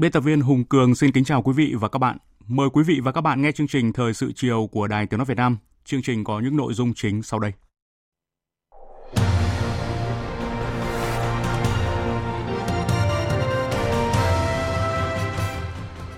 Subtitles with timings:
[0.00, 2.16] Biên tập viên Hùng Cường xin kính chào quý vị và các bạn.
[2.46, 5.18] Mời quý vị và các bạn nghe chương trình Thời sự chiều của Đài Tiếng
[5.18, 5.58] Nói Việt Nam.
[5.84, 7.52] Chương trình có những nội dung chính sau đây.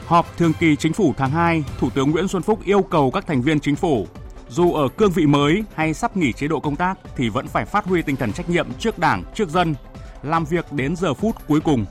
[0.06, 3.26] Họp thường kỳ chính phủ tháng 2, Thủ tướng Nguyễn Xuân Phúc yêu cầu các
[3.26, 4.06] thành viên chính phủ
[4.48, 7.64] dù ở cương vị mới hay sắp nghỉ chế độ công tác thì vẫn phải
[7.64, 9.74] phát huy tinh thần trách nhiệm trước Đảng, trước dân,
[10.22, 11.84] làm việc đến giờ phút cuối cùng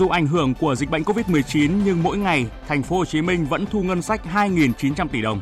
[0.00, 3.46] dù ảnh hưởng của dịch bệnh Covid-19 nhưng mỗi ngày thành phố Hồ Chí Minh
[3.46, 5.40] vẫn thu ngân sách 2.900 tỷ đồng.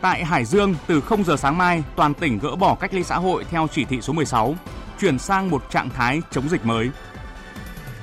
[0.00, 3.16] Tại Hải Dương, từ 0 giờ sáng mai, toàn tỉnh gỡ bỏ cách ly xã
[3.16, 4.54] hội theo chỉ thị số 16,
[5.00, 6.90] chuyển sang một trạng thái chống dịch mới.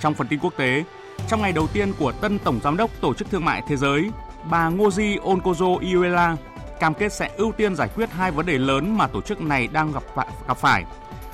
[0.01, 0.83] Trong phần tin quốc tế,
[1.27, 4.09] trong ngày đầu tiên của tân tổng giám đốc Tổ chức Thương mại Thế giới,
[4.49, 6.35] bà Ngozi Onkozo Iweala
[6.79, 9.67] cam kết sẽ ưu tiên giải quyết hai vấn đề lớn mà tổ chức này
[9.67, 10.03] đang gặp
[10.47, 10.85] gặp phải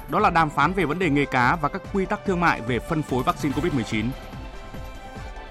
[0.10, 2.62] đó là đàm phán về vấn đề nghề cá và các quy tắc thương mại
[2.62, 4.06] về phân phối vaccine COVID-19.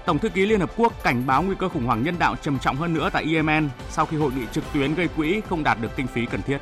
[0.05, 2.59] Tổng thư ký Liên Hợp Quốc cảnh báo nguy cơ khủng hoảng nhân đạo trầm
[2.59, 5.77] trọng hơn nữa tại Yemen sau khi hội nghị trực tuyến gây quỹ không đạt
[5.81, 6.57] được kinh phí cần thiết.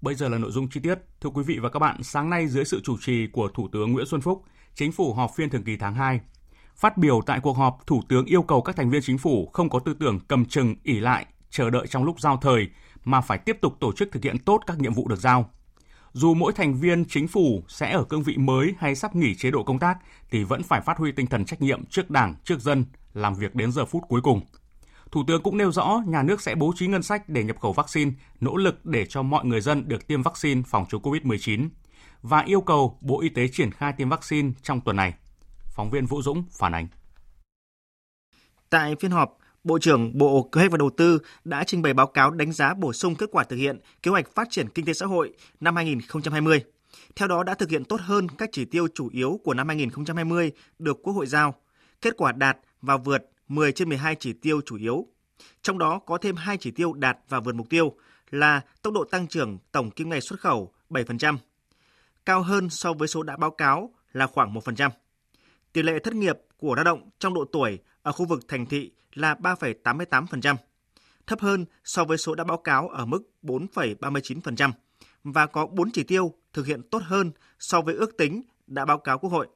[0.00, 0.98] Bây giờ là nội dung chi tiết.
[1.20, 3.92] Thưa quý vị và các bạn, sáng nay dưới sự chủ trì của Thủ tướng
[3.92, 4.42] Nguyễn Xuân Phúc,
[4.74, 6.20] Chính phủ họp phiên thường kỳ tháng 2
[6.76, 9.70] Phát biểu tại cuộc họp, Thủ tướng yêu cầu các thành viên chính phủ không
[9.70, 12.68] có tư tưởng cầm chừng, ỉ lại, chờ đợi trong lúc giao thời,
[13.04, 15.50] mà phải tiếp tục tổ chức thực hiện tốt các nhiệm vụ được giao.
[16.12, 19.50] Dù mỗi thành viên chính phủ sẽ ở cương vị mới hay sắp nghỉ chế
[19.50, 19.98] độ công tác
[20.30, 23.54] thì vẫn phải phát huy tinh thần trách nhiệm trước Đảng, trước dân, làm việc
[23.54, 24.40] đến giờ phút cuối cùng.
[25.10, 27.72] Thủ tướng cũng nêu rõ nhà nước sẽ bố trí ngân sách để nhập khẩu
[27.72, 28.10] vaccine,
[28.40, 31.68] nỗ lực để cho mọi người dân được tiêm vaccine phòng chống COVID-19
[32.22, 35.14] và yêu cầu Bộ Y tế triển khai tiêm vaccine trong tuần này.
[35.76, 36.88] Phóng viên Vũ Dũng phản ánh.
[38.70, 42.06] Tại phiên họp, Bộ trưởng Bộ Kế hoạch và Đầu tư đã trình bày báo
[42.06, 44.92] cáo đánh giá bổ sung kết quả thực hiện kế hoạch phát triển kinh tế
[44.92, 46.64] xã hội năm 2020.
[47.16, 50.52] Theo đó đã thực hiện tốt hơn các chỉ tiêu chủ yếu của năm 2020
[50.78, 51.54] được Quốc hội giao.
[52.02, 55.06] Kết quả đạt và vượt 10 trên 12 chỉ tiêu chủ yếu.
[55.62, 57.96] Trong đó có thêm 2 chỉ tiêu đạt và vượt mục tiêu
[58.30, 61.36] là tốc độ tăng trưởng tổng kim ngạch xuất khẩu 7%,
[62.26, 64.90] cao hơn so với số đã báo cáo là khoảng 1%.
[65.76, 68.90] Tỷ lệ thất nghiệp của lao động trong độ tuổi ở khu vực thành thị
[69.14, 70.56] là 3,88%,
[71.26, 74.72] thấp hơn so với số đã báo cáo ở mức 4,39%
[75.24, 78.98] và có 4 chỉ tiêu thực hiện tốt hơn so với ước tính đã báo
[78.98, 79.48] cáo Quốc hội.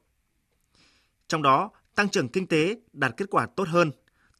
[1.27, 3.91] Trong đó, tăng trưởng kinh tế đạt kết quả tốt hơn,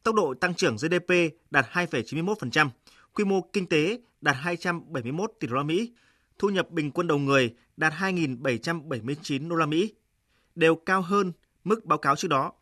[0.02, 1.12] tốc độ tăng trưởng GDP
[1.50, 2.68] đạt 2,91%,
[3.14, 5.92] quy mô kinh tế đạt 271 tỷ đô la Mỹ,
[6.38, 9.94] thu nhập bình quân đầu người đạt 2.779 đô la Mỹ,
[10.54, 11.32] đều cao hơn
[11.64, 12.52] mức báo cáo trước đó.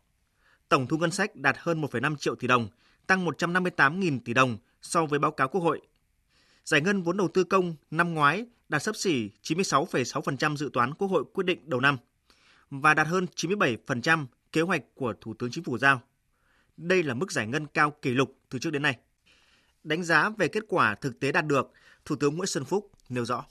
[0.69, 2.67] Tổng thu ngân sách đạt hơn 1,5 triệu tỷ đồng,
[3.07, 5.81] tăng 158.000 tỷ đồng so với báo cáo Quốc hội.
[6.65, 11.07] Giải ngân vốn đầu tư công năm ngoái đạt sấp xỉ 96,6% dự toán Quốc
[11.07, 11.97] hội quyết định đầu năm
[12.69, 16.01] và đạt hơn 97% kế hoạch của Thủ tướng Chính phủ giao.
[16.77, 18.97] Đây là mức giải ngân cao kỷ lục từ trước đến nay.
[19.83, 21.71] Đánh giá về kết quả thực tế đạt được,
[22.05, 23.45] Thủ tướng Nguyễn Xuân Phúc nêu rõ.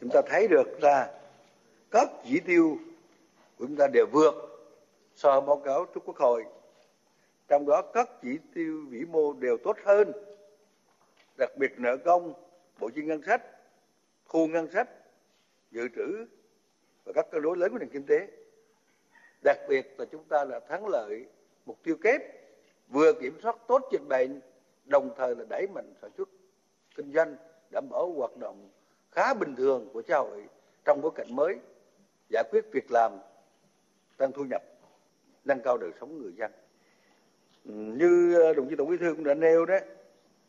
[0.00, 1.20] Chúng ta thấy được là
[1.90, 2.78] các chỉ tiêu
[3.56, 4.55] của chúng ta đều vượt
[5.16, 6.44] so báo cáo trước Quốc hội.
[7.48, 10.12] Trong đó các chỉ tiêu vĩ mô đều tốt hơn,
[11.38, 12.32] đặc biệt nợ công,
[12.80, 13.42] bộ chi ngân sách,
[14.28, 14.88] thu ngân sách,
[15.70, 16.26] dự trữ
[17.04, 18.28] và các cân đối lớn của nền kinh tế.
[19.44, 21.26] Đặc biệt là chúng ta đã thắng lợi
[21.66, 22.20] mục tiêu kép
[22.88, 24.40] vừa kiểm soát tốt dịch bệnh,
[24.84, 26.28] đồng thời là đẩy mạnh sản xuất
[26.96, 27.36] kinh doanh,
[27.70, 28.70] đảm bảo hoạt động
[29.10, 30.44] khá bình thường của xã hội
[30.84, 31.56] trong bối cảnh mới,
[32.28, 33.18] giải quyết việc làm,
[34.16, 34.62] tăng thu nhập
[35.46, 36.50] nâng cao đời sống người dân.
[37.64, 39.78] Ừ, như ờ, đồng chí Tổng Bí thư cũng đã nêu đó,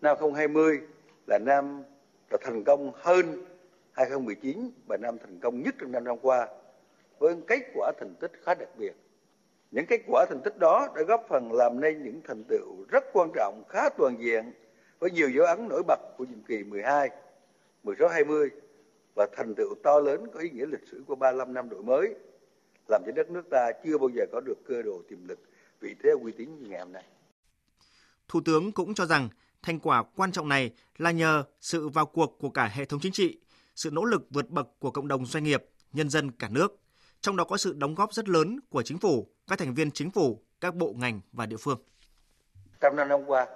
[0.02, 0.80] năm 2020
[1.28, 1.84] là năm
[2.32, 3.46] là thành công hơn
[3.92, 6.48] 2019 và năm thành công nhất trong năm năm qua
[7.20, 8.94] với kết quả thành tích khá đặc biệt.
[9.72, 13.04] Những kết quả thành tích đó đã góp phần làm nên những thành tựu rất
[13.14, 14.52] quan trọng, khá toàn diện
[15.00, 17.10] với nhiều dấu ấn nổi bật của nhiệm kỳ 12,
[17.84, 18.50] 16, 20
[19.16, 22.16] và thành tựu to lớn có ý nghĩa lịch sử của 35 năm đổi mới,
[22.89, 25.39] làm cho đất nước ta chưa bao giờ có được cơ đồ tiềm lực,
[25.80, 27.04] vị thế uy tín như ngày hôm nay.
[28.28, 29.30] Thủ tướng cũng cho rằng
[29.62, 33.12] thành quả quan trọng này là nhờ sự vào cuộc của cả hệ thống chính
[33.12, 33.39] trị,
[33.75, 36.80] sự nỗ lực vượt bậc của cộng đồng doanh nghiệp, nhân dân cả nước,
[37.22, 40.12] trong đó có sự đóng góp rất lớn của chính phủ, các thành viên chính
[40.12, 41.80] phủ, các bộ ngành và địa phương.
[42.80, 43.48] Trong năm năm qua,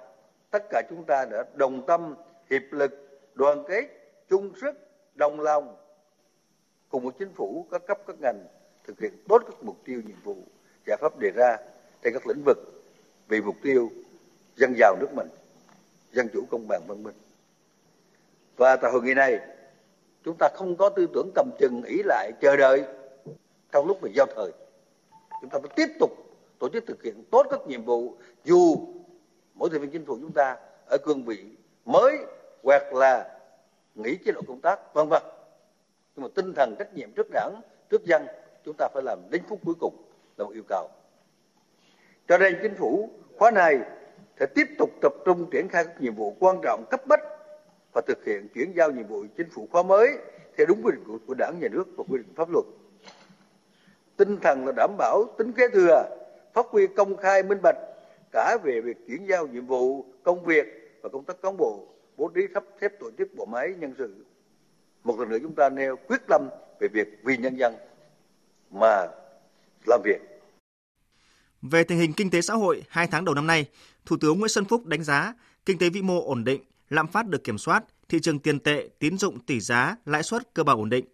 [0.50, 2.14] tất cả chúng ta đã đồng tâm,
[2.50, 2.92] hiệp lực,
[3.34, 3.84] đoàn kết,
[4.30, 4.72] chung sức,
[5.14, 5.76] đồng lòng
[6.88, 8.46] cùng với chính phủ, các cấp, các ngành
[8.84, 10.36] thực hiện tốt các mục tiêu nhiệm vụ,
[10.86, 11.56] giải pháp đề ra
[12.02, 12.58] trên các lĩnh vực
[13.28, 13.90] vì mục tiêu
[14.56, 15.28] dân giàu nước mình,
[16.12, 17.14] dân chủ công bằng văn minh.
[18.56, 19.40] Và tại hội nghị này,
[20.24, 22.84] chúng ta không có tư tưởng cầm chừng ý lại chờ đợi
[23.72, 24.52] trong lúc mà giao thời.
[25.40, 26.10] Chúng ta phải tiếp tục
[26.58, 28.76] tổ chức thực hiện tốt các nhiệm vụ dù
[29.54, 30.56] mỗi thành viên chính phủ chúng ta
[30.86, 31.44] ở cương vị
[31.84, 32.18] mới
[32.62, 33.38] hoặc là
[33.94, 35.22] nghỉ chế độ công tác vân vân
[36.16, 38.26] nhưng mà tinh thần trách nhiệm trước đảng trước dân
[38.64, 39.96] chúng ta phải làm đến phút cuối cùng
[40.36, 40.88] là một yêu cầu.
[42.28, 43.78] Cho nên chính phủ khóa này
[44.40, 47.20] sẽ tiếp tục tập trung triển khai các nhiệm vụ quan trọng cấp bách
[47.94, 50.18] và thực hiện chuyển giao nhiệm vụ chính phủ khóa mới
[50.56, 52.64] theo đúng quy định của, của đảng nhà nước và quy định pháp luật.
[54.16, 56.04] Tinh thần là đảm bảo tính kế thừa
[56.52, 57.76] phát huy công khai minh bạch
[58.32, 60.66] cả về việc chuyển giao nhiệm vụ công việc
[61.02, 61.86] và công tác cán bộ
[62.16, 64.24] bố trí sắp xếp tổ chức bộ máy nhân sự.
[65.04, 66.48] Một lần nữa chúng ta nêu quyết tâm
[66.80, 67.74] về việc vì nhân dân
[68.72, 69.06] mà
[69.86, 70.32] làm việc
[71.62, 73.66] về tình hình kinh tế xã hội hai tháng đầu năm nay,
[74.06, 75.34] Thủ tướng Nguyễn Xuân Phúc đánh giá
[75.66, 78.88] kinh tế vĩ mô ổn định, lạm phát được kiểm soát, thị trường tiền tệ,
[78.98, 81.04] tín dụng tỷ giá, lãi suất cơ bản ổn định.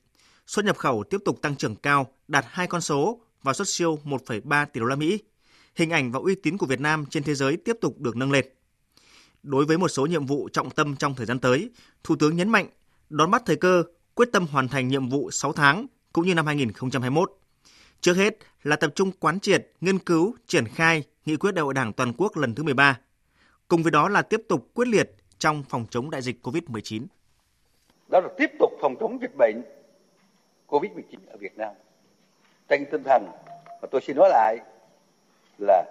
[0.47, 3.99] Xuất nhập khẩu tiếp tục tăng trưởng cao, đạt hai con số và xuất siêu
[4.05, 5.19] 1,3 tỷ đô la Mỹ.
[5.75, 8.33] Hình ảnh và uy tín của Việt Nam trên thế giới tiếp tục được nâng
[8.33, 8.47] lên.
[9.43, 11.71] Đối với một số nhiệm vụ trọng tâm trong thời gian tới,
[12.05, 12.69] Thủ tướng nhấn mạnh
[13.11, 13.83] đón bắt thời cơ,
[14.15, 17.39] quyết tâm hoàn thành nhiệm vụ 6 tháng cũng như năm 2021.
[18.01, 21.75] Trước hết là tập trung quán triệt, nghiên cứu, triển khai nghị quyết đại hội
[21.75, 23.01] Đảng toàn quốc lần thứ 13.
[23.69, 27.07] Cùng với đó là tiếp tục quyết liệt trong phòng chống đại dịch COVID-19.
[28.09, 29.63] Đó là tiếp tục phòng chống dịch bệnh
[30.69, 31.75] COVID-19 ở Việt Nam.
[32.69, 33.27] Trên tinh thần
[33.83, 34.59] mà tôi xin nói lại
[35.59, 35.85] là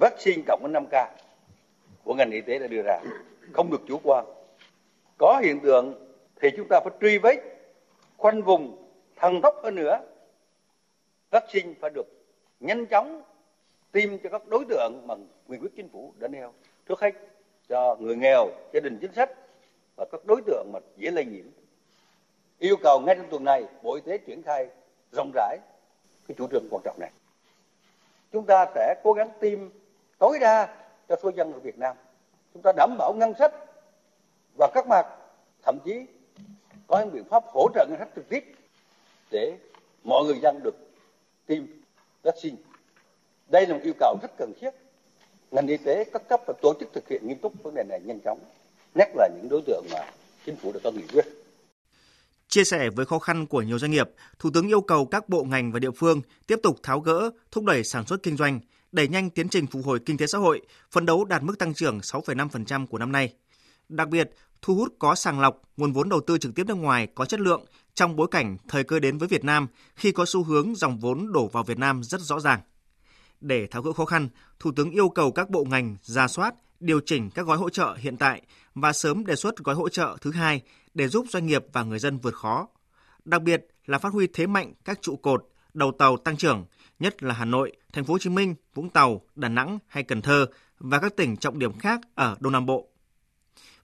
[0.00, 1.06] vaccine cộng với 5K
[2.04, 3.00] của ngành y tế đã đưa ra,
[3.52, 4.24] không được chủ quan.
[5.18, 5.94] Có hiện tượng
[6.40, 7.36] thì chúng ta phải truy vết,
[8.16, 10.00] khoanh vùng, thần tốc hơn nữa.
[11.32, 12.06] Vaccine phải được
[12.60, 13.22] nhanh chóng
[13.92, 15.14] tiêm cho các đối tượng mà
[15.48, 16.52] nghị quyết chính phủ đã nêu.
[16.88, 17.10] Trước hết
[17.68, 19.30] cho người nghèo, gia đình chính sách
[19.96, 21.44] và các đối tượng mà dễ lây nhiễm.
[22.58, 24.68] Yêu cầu ngay trong tuần này, Bộ Y tế triển khai
[25.12, 25.58] rộng rãi
[26.28, 27.10] cái chủ trương quan trọng này.
[28.32, 29.58] Chúng ta sẽ cố gắng tiêm
[30.18, 31.96] tối đa cho số dân ở Việt Nam.
[32.54, 33.52] Chúng ta đảm bảo ngân sách
[34.58, 35.06] và các mặt,
[35.62, 36.06] thậm chí
[36.86, 38.44] có những biện pháp hỗ trợ ngân sách trực tiếp
[39.30, 39.52] để
[40.04, 40.74] mọi người dân được
[41.46, 41.62] tiêm
[42.22, 42.56] vaccine.
[43.48, 44.70] Đây là một yêu cầu rất cần thiết.
[45.50, 48.00] Ngành y tế các cấp phải tổ chức thực hiện nghiêm túc vấn đề này
[48.04, 48.38] nhanh chóng,
[48.94, 49.98] nhất là những đối tượng mà
[50.46, 51.24] chính phủ đã có nghị quyết.
[52.48, 55.44] Chia sẻ với khó khăn của nhiều doanh nghiệp, Thủ tướng yêu cầu các bộ
[55.44, 58.60] ngành và địa phương tiếp tục tháo gỡ, thúc đẩy sản xuất kinh doanh,
[58.92, 60.60] đẩy nhanh tiến trình phục hồi kinh tế xã hội,
[60.90, 63.32] phấn đấu đạt mức tăng trưởng 6,5% của năm nay.
[63.88, 64.30] Đặc biệt,
[64.62, 67.40] thu hút có sàng lọc nguồn vốn đầu tư trực tiếp nước ngoài có chất
[67.40, 70.98] lượng trong bối cảnh thời cơ đến với Việt Nam khi có xu hướng dòng
[70.98, 72.60] vốn đổ vào Việt Nam rất rõ ràng.
[73.40, 77.00] Để tháo gỡ khó khăn, Thủ tướng yêu cầu các bộ ngành ra soát, điều
[77.06, 78.42] chỉnh các gói hỗ trợ hiện tại
[78.74, 80.62] và sớm đề xuất gói hỗ trợ thứ hai
[80.94, 82.68] để giúp doanh nghiệp và người dân vượt khó.
[83.24, 86.64] Đặc biệt là phát huy thế mạnh các trụ cột, đầu tàu tăng trưởng,
[86.98, 90.22] nhất là Hà Nội, Thành phố Hồ Chí Minh, Vũng Tàu, Đà Nẵng hay Cần
[90.22, 90.46] Thơ
[90.78, 92.91] và các tỉnh trọng điểm khác ở Đông Nam Bộ.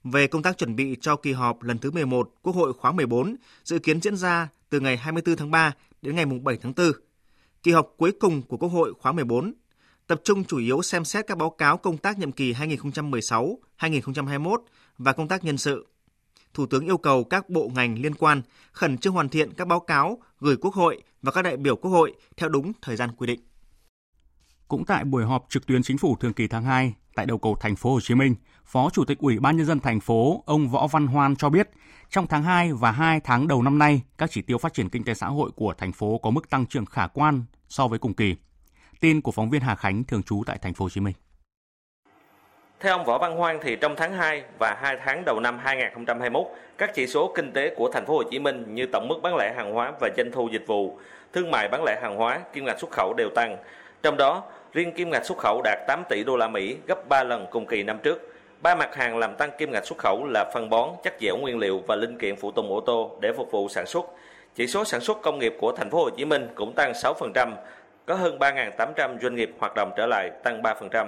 [0.03, 3.35] Về công tác chuẩn bị cho kỳ họp lần thứ 11 Quốc hội khóa 14
[3.63, 6.91] dự kiến diễn ra từ ngày 24 tháng 3 đến ngày 7 tháng 4.
[7.63, 9.53] Kỳ họp cuối cùng của Quốc hội khóa 14
[10.07, 14.57] tập trung chủ yếu xem xét các báo cáo công tác nhiệm kỳ 2016-2021
[14.97, 15.87] và công tác nhân sự.
[16.53, 18.41] Thủ tướng yêu cầu các bộ ngành liên quan
[18.71, 21.91] khẩn trương hoàn thiện các báo cáo gửi Quốc hội và các đại biểu Quốc
[21.91, 23.39] hội theo đúng thời gian quy định.
[24.67, 27.57] Cũng tại buổi họp trực tuyến chính phủ thường kỳ tháng 2 tại đầu cầu
[27.59, 28.35] thành phố Hồ Chí Minh,
[28.65, 31.69] Phó Chủ tịch Ủy ban nhân dân thành phố ông Võ Văn Hoan cho biết,
[32.09, 35.03] trong tháng 2 và 2 tháng đầu năm nay, các chỉ tiêu phát triển kinh
[35.03, 38.13] tế xã hội của thành phố có mức tăng trưởng khả quan so với cùng
[38.13, 38.35] kỳ.
[38.99, 41.13] Tin của phóng viên Hà Khánh thường trú tại thành phố Hồ Chí Minh.
[42.79, 46.47] Theo ông Võ Văn Hoan thì trong tháng 2 và 2 tháng đầu năm 2021,
[46.77, 49.35] các chỉ số kinh tế của thành phố Hồ Chí Minh như tổng mức bán
[49.35, 50.99] lẻ hàng hóa và doanh thu dịch vụ,
[51.33, 53.57] thương mại bán lẻ hàng hóa, kim ngạch xuất khẩu đều tăng.
[54.03, 57.23] Trong đó, riêng kim ngạch xuất khẩu đạt 8 tỷ đô la Mỹ, gấp 3
[57.23, 58.33] lần cùng kỳ năm trước.
[58.61, 61.59] Ba mặt hàng làm tăng kim ngạch xuất khẩu là phân bón, chất dẻo nguyên
[61.59, 64.05] liệu và linh kiện phụ tùng ô tô để phục vụ sản xuất.
[64.55, 67.51] Chỉ số sản xuất công nghiệp của thành phố Hồ Chí Minh cũng tăng 6%,
[68.05, 71.07] có hơn 3.800 doanh nghiệp hoạt động trở lại, tăng 3%.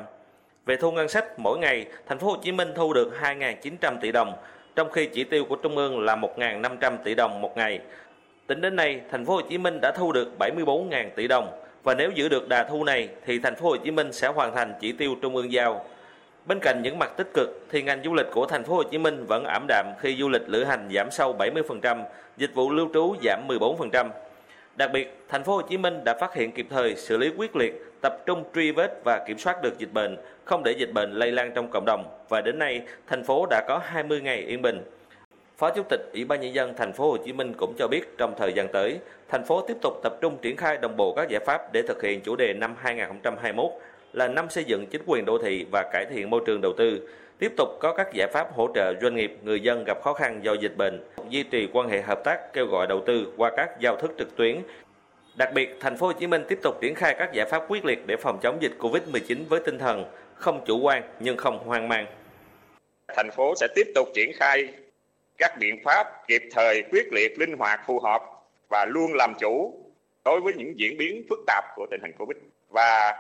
[0.66, 4.12] Về thu ngân sách, mỗi ngày thành phố Hồ Chí Minh thu được 2.900 tỷ
[4.12, 4.34] đồng,
[4.76, 7.80] trong khi chỉ tiêu của Trung ương là 1.500 tỷ đồng một ngày.
[8.48, 11.94] Tính đến nay, thành phố Hồ Chí Minh đã thu được 74.000 tỷ đồng và
[11.94, 14.74] nếu giữ được đà thu này thì thành phố Hồ Chí Minh sẽ hoàn thành
[14.80, 15.86] chỉ tiêu Trung ương giao.
[16.46, 18.98] Bên cạnh những mặt tích cực thì ngành du lịch của thành phố Hồ Chí
[18.98, 22.04] Minh vẫn ảm đạm khi du lịch lữ hành giảm sâu 70%,
[22.38, 24.10] dịch vụ lưu trú giảm 14%.
[24.76, 27.56] Đặc biệt, thành phố Hồ Chí Minh đã phát hiện kịp thời, xử lý quyết
[27.56, 31.12] liệt, tập trung truy vết và kiểm soát được dịch bệnh, không để dịch bệnh
[31.12, 34.62] lây lan trong cộng đồng và đến nay thành phố đã có 20 ngày yên
[34.62, 34.82] bình.
[35.62, 38.18] Phó Chủ tịch Ủy ban nhân dân thành phố Hồ Chí Minh cũng cho biết
[38.18, 39.00] trong thời gian tới,
[39.30, 42.04] thành phố tiếp tục tập trung triển khai đồng bộ các giải pháp để thực
[42.04, 43.72] hiện chủ đề năm 2021
[44.14, 47.10] là năm xây dựng chính quyền đô thị và cải thiện môi trường đầu tư,
[47.40, 50.40] tiếp tục có các giải pháp hỗ trợ doanh nghiệp, người dân gặp khó khăn
[50.44, 53.80] do dịch bệnh, duy trì quan hệ hợp tác kêu gọi đầu tư qua các
[53.80, 54.62] giao thức trực tuyến.
[55.36, 57.86] Đặc biệt, thành phố Hồ Chí Minh tiếp tục triển khai các giải pháp quyết
[57.86, 61.88] liệt để phòng chống dịch Covid-19 với tinh thần không chủ quan nhưng không hoang
[61.88, 62.06] mang.
[63.16, 64.68] Thành phố sẽ tiếp tục triển khai
[65.42, 68.22] các biện pháp kịp thời, quyết liệt, linh hoạt, phù hợp
[68.70, 69.74] và luôn làm chủ
[70.26, 72.38] đối với những diễn biến phức tạp của tình hình Covid
[72.70, 73.14] và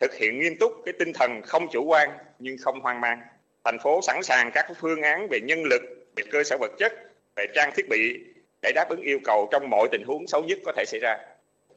[0.00, 3.20] thực hiện nghiêm túc cái tinh thần không chủ quan nhưng không hoang mang.
[3.64, 5.82] Thành phố sẵn sàng các phương án về nhân lực,
[6.16, 6.92] về cơ sở vật chất,
[7.36, 8.20] về trang thiết bị
[8.62, 11.18] để đáp ứng yêu cầu trong mọi tình huống xấu nhất có thể xảy ra.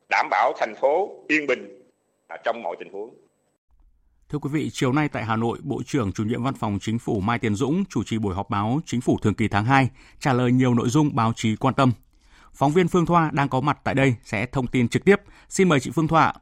[0.10, 1.82] Đảm bảo thành phố yên bình
[2.44, 3.14] trong mọi tình huống.
[4.32, 7.00] Thưa quý vị, chiều nay tại Hà Nội, Bộ trưởng Chủ nhiệm Văn phòng Chính
[7.00, 9.90] phủ Mai Tiến Dũng chủ trì buổi họp báo Chính phủ thường kỳ tháng 2,
[10.20, 11.92] trả lời nhiều nội dung báo chí quan tâm.
[12.54, 15.16] Phóng viên Phương Thoa đang có mặt tại đây sẽ thông tin trực tiếp.
[15.50, 16.34] Xin mời chị Phương Thoa.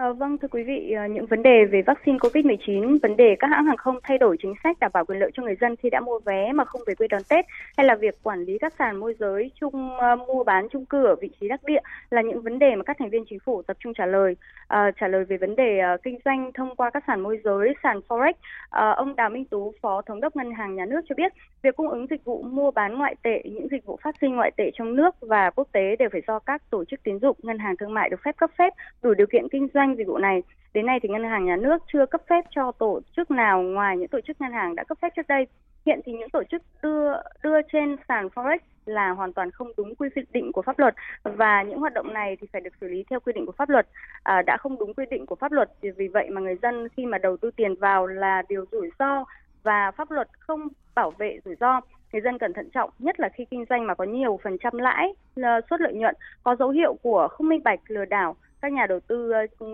[0.00, 3.46] À, vâng, thưa quý vị, ờ, những vấn đề về vaccine COVID-19, vấn đề các
[3.50, 5.90] hãng hàng không thay đổi chính sách đảm bảo quyền lợi cho người dân khi
[5.90, 7.44] đã mua vé mà không về quê đón Tết,
[7.76, 11.04] hay là việc quản lý các sàn môi giới chung uh, mua bán chung cư
[11.04, 11.80] ở vị trí đắc địa
[12.10, 14.36] là những vấn đề mà các thành viên chính phủ tập trung trả lời.
[14.68, 17.74] À, trả lời về vấn đề uh, kinh doanh thông qua các sàn môi giới,
[17.82, 18.32] sàn forex,
[18.70, 21.76] à, ông Đào Minh Tú, Phó Thống đốc Ngân hàng Nhà nước cho biết, việc
[21.76, 24.70] cung ứng dịch vụ mua bán ngoại tệ, những dịch vụ phát sinh ngoại tệ
[24.74, 27.76] trong nước và quốc tế đều phải do các tổ chức tín dụng, ngân hàng
[27.76, 30.42] thương mại được phép cấp phép đủ điều kiện kinh doanh dịch vụ này.
[30.74, 33.96] Đến nay thì ngân hàng nhà nước chưa cấp phép cho tổ chức nào ngoài
[33.96, 35.46] những tổ chức ngân hàng đã cấp phép trước đây.
[35.86, 39.94] Hiện thì những tổ chức đưa đưa trên sàn forex là hoàn toàn không đúng
[39.94, 43.04] quy định của pháp luật và những hoạt động này thì phải được xử lý
[43.10, 43.86] theo quy định của pháp luật
[44.22, 47.06] à, đã không đúng quy định của pháp luật vì vậy mà người dân khi
[47.06, 49.24] mà đầu tư tiền vào là điều rủi ro
[49.62, 51.80] và pháp luật không bảo vệ rủi ro
[52.12, 54.72] người dân cần thận trọng nhất là khi kinh doanh mà có nhiều phần trăm
[54.78, 55.14] lãi
[55.70, 59.00] suất lợi nhuận có dấu hiệu của không minh bạch lừa đảo các nhà đầu
[59.00, 59.66] tư ờ,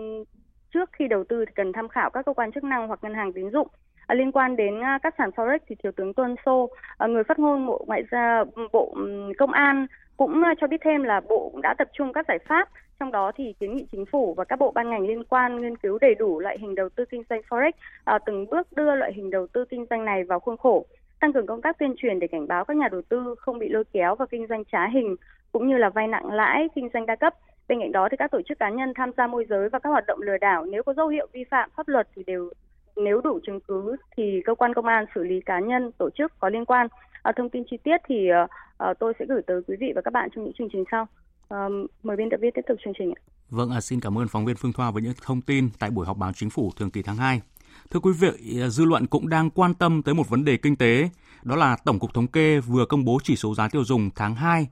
[0.73, 3.13] trước khi đầu tư thì cần tham khảo các cơ quan chức năng hoặc ngân
[3.13, 3.67] hàng tín dụng.
[4.07, 7.23] À, liên quan đến ờ, các sàn forex thì thiếu tướng Tuân Sô, ờ, người
[7.23, 11.21] phát ngôn bộ ngoại giao ừ, bộ ừ, công an cũng cho biết thêm là
[11.29, 14.33] bộ cũng đã tập trung các giải pháp trong đó thì kiến nghị chính phủ
[14.33, 17.05] và các bộ ban ngành liên quan nghiên cứu đầy đủ loại hình đầu tư
[17.05, 17.71] kinh doanh forex
[18.03, 20.85] à, từng bước đưa loại hình đầu tư kinh doanh này vào khuôn khổ
[21.19, 23.69] tăng cường công tác tuyên truyền để cảnh báo các nhà đầu tư không bị
[23.69, 25.15] lôi kéo vào kinh doanh trá hình
[25.51, 27.33] cũng như là vay nặng lãi kinh doanh đa cấp
[27.67, 29.89] bên cạnh đó thì các tổ chức cá nhân tham gia môi giới và các
[29.89, 32.51] hoạt động lừa đảo nếu có dấu hiệu vi phạm pháp luật thì đều
[32.95, 36.39] nếu đủ chứng cứ thì cơ quan công an xử lý cá nhân tổ chức
[36.39, 36.87] có liên quan.
[37.23, 40.13] À, thông tin chi tiết thì uh, tôi sẽ gửi tới quý vị và các
[40.13, 41.07] bạn trong những chương trình sau.
[41.53, 43.19] Uh, mời biên tập viên tiếp tục chương trình ạ.
[43.49, 46.05] Vâng, à, xin cảm ơn phóng viên Phương Thoa với những thông tin tại buổi
[46.05, 47.41] họp báo chính phủ thường kỳ tháng 2.
[47.89, 50.75] Thưa quý vị, à, dư luận cũng đang quan tâm tới một vấn đề kinh
[50.75, 51.09] tế,
[51.43, 54.35] đó là Tổng cục Thống kê vừa công bố chỉ số giá tiêu dùng tháng
[54.35, 54.67] 2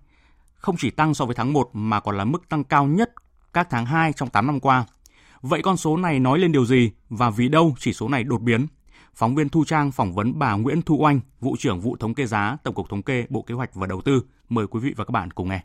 [0.66, 3.12] không chỉ tăng so với tháng 1 mà còn là mức tăng cao nhất
[3.54, 4.86] các tháng 2 trong 8 năm qua.
[5.42, 8.42] Vậy con số này nói lên điều gì và vì đâu chỉ số này đột
[8.42, 8.68] biến?
[9.16, 12.26] Phóng viên Thu Trang phỏng vấn bà Nguyễn Thu Oanh, vụ trưởng vụ thống kê
[12.26, 14.22] giá, Tổng cục Thống kê, Bộ Kế hoạch và Đầu tư.
[14.50, 15.62] Mời quý vị và các bạn cùng nghe.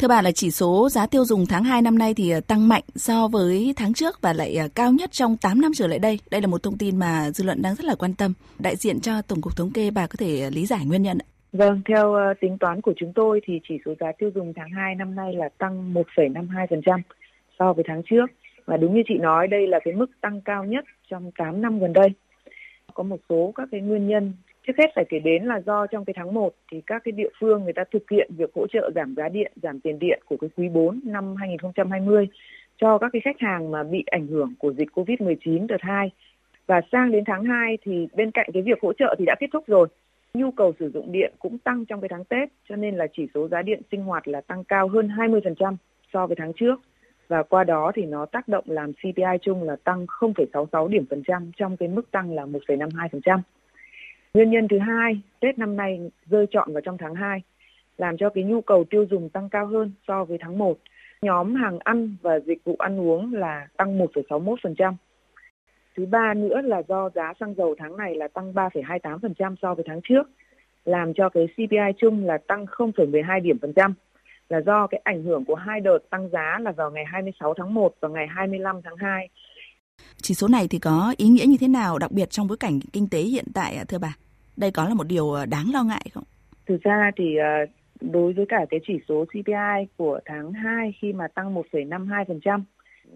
[0.00, 2.68] Thưa bà là chỉ số giá tiêu dùng tháng 2 năm nay thì ờ, tăng
[2.68, 5.98] mạnh so với tháng trước và lại ờ, cao nhất trong 8 năm trở lại
[5.98, 6.18] đây.
[6.30, 8.32] Đây là một thông tin mà dư luận đang rất là quan tâm.
[8.58, 11.18] Đại diện cho Tổng cục Thống kê bà có thể ờ, lý giải nguyên nhân
[11.18, 11.33] ạ?
[11.54, 14.70] Vâng, theo uh, tính toán của chúng tôi thì chỉ số giá tiêu dùng tháng
[14.70, 17.00] 2 năm nay là tăng 1,52%
[17.58, 18.26] so với tháng trước.
[18.66, 21.78] Và đúng như chị nói, đây là cái mức tăng cao nhất trong 8 năm
[21.78, 22.08] gần đây.
[22.94, 24.32] Có một số các cái nguyên nhân.
[24.66, 27.28] Trước hết phải kể đến là do trong cái tháng 1 thì các cái địa
[27.40, 30.36] phương người ta thực hiện việc hỗ trợ giảm giá điện, giảm tiền điện của
[30.40, 32.28] cái quý 4 năm 2020
[32.76, 36.10] cho các cái khách hàng mà bị ảnh hưởng của dịch Covid-19 đợt 2.
[36.66, 39.46] Và sang đến tháng 2 thì bên cạnh cái việc hỗ trợ thì đã kết
[39.52, 39.88] thúc rồi
[40.34, 43.26] nhu cầu sử dụng điện cũng tăng trong cái tháng Tết cho nên là chỉ
[43.34, 45.76] số giá điện sinh hoạt là tăng cao hơn 20%
[46.12, 46.80] so với tháng trước.
[47.28, 51.22] và qua đó thì nó tác động làm CPI chung là tăng 0,66 điểm phần
[51.26, 53.40] trăm trong cái mức tăng là 1,52%.
[54.34, 57.42] Nguyên nhân thứ hai, Tết năm nay rơi trọn vào trong tháng 2,
[57.98, 60.78] làm cho cái nhu cầu tiêu dùng tăng cao hơn so với tháng 1.
[61.22, 64.94] Nhóm hàng ăn và dịch vụ ăn uống là tăng 1,61%.
[65.96, 69.84] Thứ ba nữa là do giá xăng dầu tháng này là tăng 3,28% so với
[69.88, 70.30] tháng trước,
[70.84, 73.94] làm cho cái CPI chung là tăng 0,12 điểm phần trăm
[74.48, 77.74] là do cái ảnh hưởng của hai đợt tăng giá là vào ngày 26 tháng
[77.74, 79.28] 1 và ngày 25 tháng 2.
[80.16, 82.80] Chỉ số này thì có ý nghĩa như thế nào đặc biệt trong bối cảnh
[82.92, 84.16] kinh tế hiện tại thưa bà?
[84.56, 86.24] Đây có là một điều ờ, đáng lo ngại không?
[86.66, 87.46] Thực ra thì ờ,
[88.00, 92.62] đối với cả cái chỉ số CPI của tháng 2 khi mà tăng 1,52%,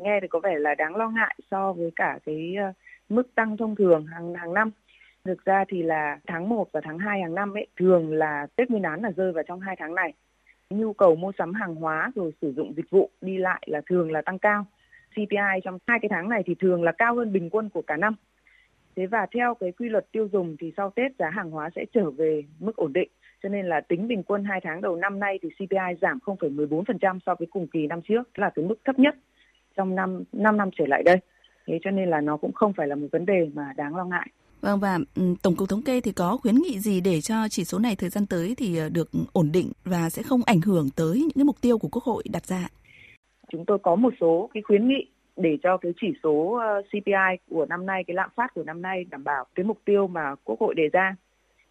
[0.03, 2.73] nghe thì có vẻ là đáng lo ngại so với cả cái ờ,
[3.09, 4.71] mức tăng thông thường hàng hàng năm.
[5.25, 8.71] Thực ra thì là tháng 1 và tháng 2 hàng năm ấy thường là Tết
[8.71, 10.13] Nguyên đán là rơi vào trong hai tháng này
[10.71, 14.13] nhu cầu mua sắm hàng hóa rồi sử dụng dịch vụ đi lại là thường
[14.13, 14.67] là tăng cao.
[15.11, 17.97] CPI trong hai cái tháng này thì thường là cao hơn bình quân của cả
[17.97, 18.15] năm.
[18.97, 21.85] Thế và theo cái quy luật tiêu dùng thì sau Tết giá hàng hóa sẽ
[21.93, 23.09] trở về mức ổn định.
[23.43, 27.19] Cho nên là tính bình quân hai tháng đầu năm nay thì CPI giảm 0,14%
[27.27, 29.15] so với cùng kỳ năm trước là cái mức thấp nhất
[29.79, 31.17] trong năm 5 năm trở lại đây.
[31.67, 34.05] Thế cho nên là nó cũng không phải là một vấn đề mà đáng lo
[34.05, 34.29] ngại.
[34.61, 34.99] Vâng và
[35.43, 38.11] Tổng cục Thống kê thì có khuyến nghị gì để cho chỉ số này thời
[38.11, 41.45] gian tới thì ờ, được ổn định và sẽ không ảnh hưởng tới những cái
[41.45, 42.69] mục tiêu của Quốc hội đặt ra?
[43.53, 45.07] Chúng tôi có một số cái khuyến nghị
[45.37, 48.83] để cho cái chỉ số ờ, CPI của năm nay, cái lạm phát của năm
[48.83, 51.17] nay đảm bảo cái mục tiêu mà Quốc hội đề ra.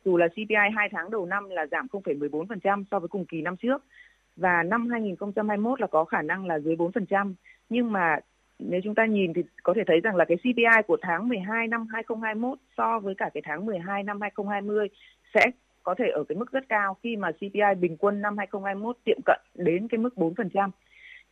[0.06, 3.58] Dù là CPI 2 tháng đầu năm là giảm 0,14% so với cùng kỳ năm
[3.58, 3.84] trước
[4.38, 7.34] và năm 2021 là có khả năng là dưới 4%,
[7.70, 8.20] nhưng mà
[8.60, 11.67] nếu chúng ta nhìn thì có thể thấy rằng là cái CPI của tháng 12
[11.67, 14.88] năm 2021 so với cả cái tháng 12 năm 2020
[15.34, 15.41] sẽ
[15.84, 19.17] có thể ở cái mức rất cao khi mà CPI bình quân năm 2021 tiệm
[19.25, 20.70] cận đến cái mức 4%.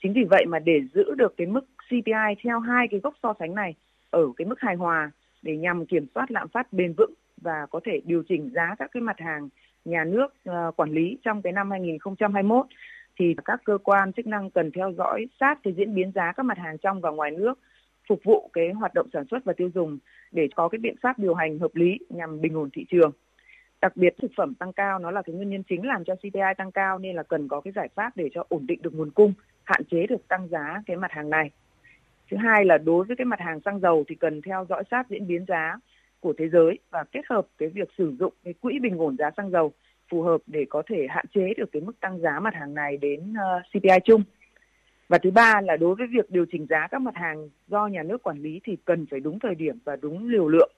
[0.03, 3.33] Chính vì vậy mà để giữ được cái mức CPI theo hai cái gốc so
[3.39, 3.73] sánh này
[4.09, 7.79] ở cái mức hài hòa để nhằm kiểm soát lạm phát bền vững và có
[7.85, 9.49] thể điều chỉnh giá các cái mặt hàng
[9.85, 12.65] nhà nước uh, quản lý trong cái năm 2021
[13.19, 16.43] thì các cơ quan chức năng cần theo dõi sát cái diễn biến giá các
[16.43, 17.59] mặt hàng trong và ngoài nước
[18.09, 19.97] phục vụ cái hoạt động sản xuất và tiêu dùng
[20.31, 23.11] để có cái biện pháp điều hành hợp lý nhằm bình ổn thị trường.
[23.81, 26.53] Đặc biệt thực phẩm tăng cao nó là cái nguyên nhân chính làm cho CPI
[26.57, 29.11] tăng cao nên là cần có cái giải pháp để cho ổn định được nguồn
[29.11, 31.51] cung, hạn chế được tăng giá cái mặt hàng này.
[32.31, 35.09] Thứ hai là đối với cái mặt hàng xăng dầu thì cần theo dõi sát
[35.09, 35.79] diễn biến giá
[36.19, 39.31] của thế giới và kết hợp cái việc sử dụng cái quỹ bình ổn giá
[39.37, 39.71] xăng dầu
[40.11, 42.97] phù hợp để có thể hạn chế được cái mức tăng giá mặt hàng này
[42.97, 44.23] đến ờ, CPI chung.
[45.09, 48.03] Và thứ ba là đối với việc điều chỉnh giá các mặt hàng do nhà
[48.03, 50.71] nước quản lý thì cần phải đúng thời điểm và đúng liều lượng.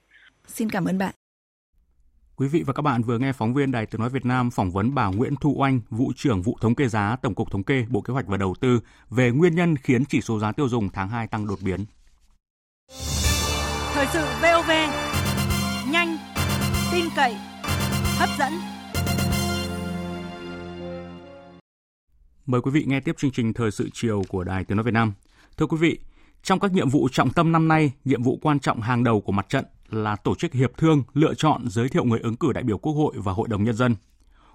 [0.46, 1.14] Xin cảm ơn bạn.
[2.36, 4.70] Quý vị và các bạn vừa nghe phóng viên Đài Tiếng Nói Việt Nam phỏng
[4.70, 7.84] vấn bà Nguyễn Thu Oanh, vụ trưởng vụ thống kê giá Tổng cục Thống kê
[7.88, 10.88] Bộ Kế hoạch và Đầu tư về nguyên nhân khiến chỉ số giá tiêu dùng
[10.92, 11.84] tháng 2 tăng đột biến.
[13.92, 14.70] Thời sự VOV,
[15.92, 16.16] nhanh,
[16.92, 17.34] tin cậy,
[18.18, 18.77] hấp dẫn.
[22.48, 24.94] Mời quý vị nghe tiếp chương trình Thời sự chiều của Đài Tiếng Nói Việt
[24.94, 25.12] Nam.
[25.56, 25.98] Thưa quý vị,
[26.42, 29.32] trong các nhiệm vụ trọng tâm năm nay, nhiệm vụ quan trọng hàng đầu của
[29.32, 32.64] mặt trận là tổ chức hiệp thương, lựa chọn, giới thiệu người ứng cử đại
[32.64, 33.96] biểu Quốc hội và Hội đồng Nhân dân.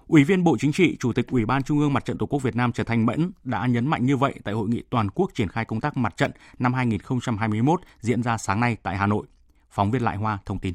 [0.06, 2.42] Ủy viên Bộ Chính trị, Chủ tịch Ủy ban Trung ương Mặt trận Tổ quốc
[2.42, 5.30] Việt Nam Trần Thanh Mẫn đã nhấn mạnh như vậy tại hội nghị toàn quốc
[5.34, 9.26] triển khai công tác mặt trận năm 2021 diễn ra sáng nay tại Hà Nội.
[9.70, 10.74] Phóng viên Lại Hoa thông tin.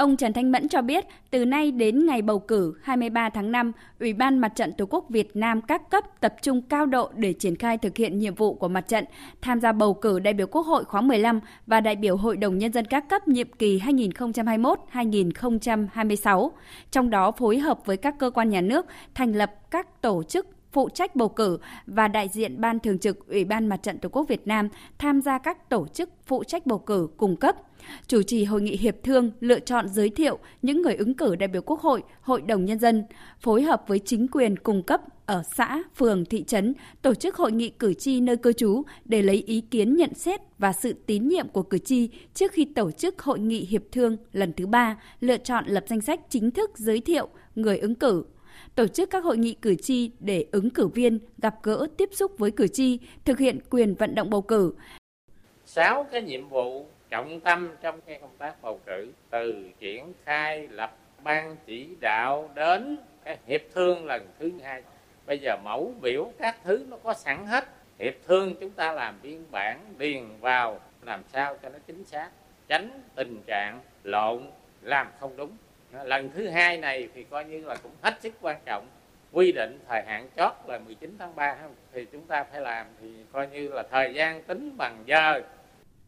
[0.00, 3.72] Ông Trần Thanh Mẫn cho biết, từ nay đến ngày bầu cử 23 tháng 5,
[3.98, 7.32] Ủy ban Mặt trận Tổ quốc Việt Nam các cấp tập trung cao độ để
[7.32, 9.04] triển khai thực hiện nhiệm vụ của mặt trận,
[9.42, 12.58] tham gia bầu cử đại biểu Quốc hội khóa 15 và đại biểu Hội đồng
[12.58, 16.50] Nhân dân các cấp nhiệm kỳ 2021-2026,
[16.90, 20.46] trong đó phối hợp với các cơ quan nhà nước thành lập các tổ chức
[20.72, 24.08] phụ trách bầu cử và đại diện Ban Thường trực Ủy ban Mặt trận Tổ
[24.08, 27.56] quốc Việt Nam tham gia các tổ chức phụ trách bầu cử cung cấp,
[28.06, 31.48] chủ trì hội nghị hiệp thương lựa chọn giới thiệu những người ứng cử đại
[31.48, 33.04] biểu Quốc hội, Hội đồng Nhân dân,
[33.40, 37.52] phối hợp với chính quyền cung cấp ở xã, phường, thị trấn, tổ chức hội
[37.52, 41.28] nghị cử tri nơi cư trú để lấy ý kiến nhận xét và sự tín
[41.28, 44.96] nhiệm của cử tri trước khi tổ chức hội nghị hiệp thương lần thứ ba,
[45.20, 48.24] lựa chọn lập danh sách chính thức giới thiệu người ứng cử
[48.74, 52.32] tổ chức các hội nghị cử tri để ứng cử viên gặp gỡ tiếp xúc
[52.38, 54.74] với cử tri, thực hiện quyền vận động bầu cử.
[55.64, 60.68] Sáu cái nhiệm vụ trọng tâm trong cái công tác bầu cử từ triển khai
[60.68, 64.82] lập ban chỉ đạo đến cái hiệp thương lần thứ hai.
[65.26, 67.64] Bây giờ mẫu biểu các thứ nó có sẵn hết.
[67.98, 72.30] Hiệp thương chúng ta làm biên bản điền vào làm sao cho nó chính xác
[72.68, 74.42] tránh tình trạng lộn
[74.82, 75.50] làm không đúng
[76.04, 78.86] lần thứ hai này thì coi như là cũng hết sức quan trọng.
[79.32, 81.56] Quy định thời hạn chót là 19 tháng 3
[81.92, 85.40] thì chúng ta phải làm thì coi như là thời gian tính bằng giờ.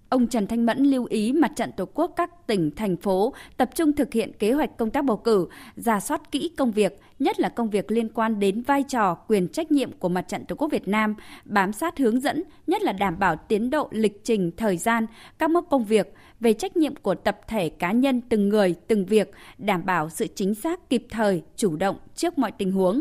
[0.09, 3.71] Ông Trần Thanh Mẫn lưu ý mặt trận Tổ quốc các tỉnh, thành phố tập
[3.75, 7.41] trung thực hiện kế hoạch công tác bầu cử, giả soát kỹ công việc, nhất
[7.41, 10.57] là công việc liên quan đến vai trò, quyền trách nhiệm của mặt trận Tổ
[10.57, 11.15] quốc Việt Nam,
[11.45, 15.07] bám sát hướng dẫn, nhất là đảm bảo tiến độ lịch trình, thời gian,
[15.39, 19.07] các mức công việc, về trách nhiệm của tập thể cá nhân từng người, từng
[19.07, 23.01] việc, đảm bảo sự chính xác kịp thời, chủ động trước mọi tình huống.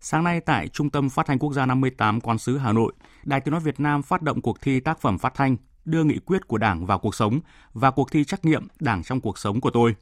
[0.00, 2.92] Sáng nay tại Trung tâm Phát thanh Quốc gia 58 Quán sứ Hà Nội,
[3.24, 6.18] Đài Tiếng nói Việt Nam phát động cuộc thi tác phẩm phát thanh đưa nghị
[6.18, 7.40] quyết của Đảng vào cuộc sống
[7.72, 9.94] và cuộc thi trắc nghiệm Đảng trong cuộc sống của tôi.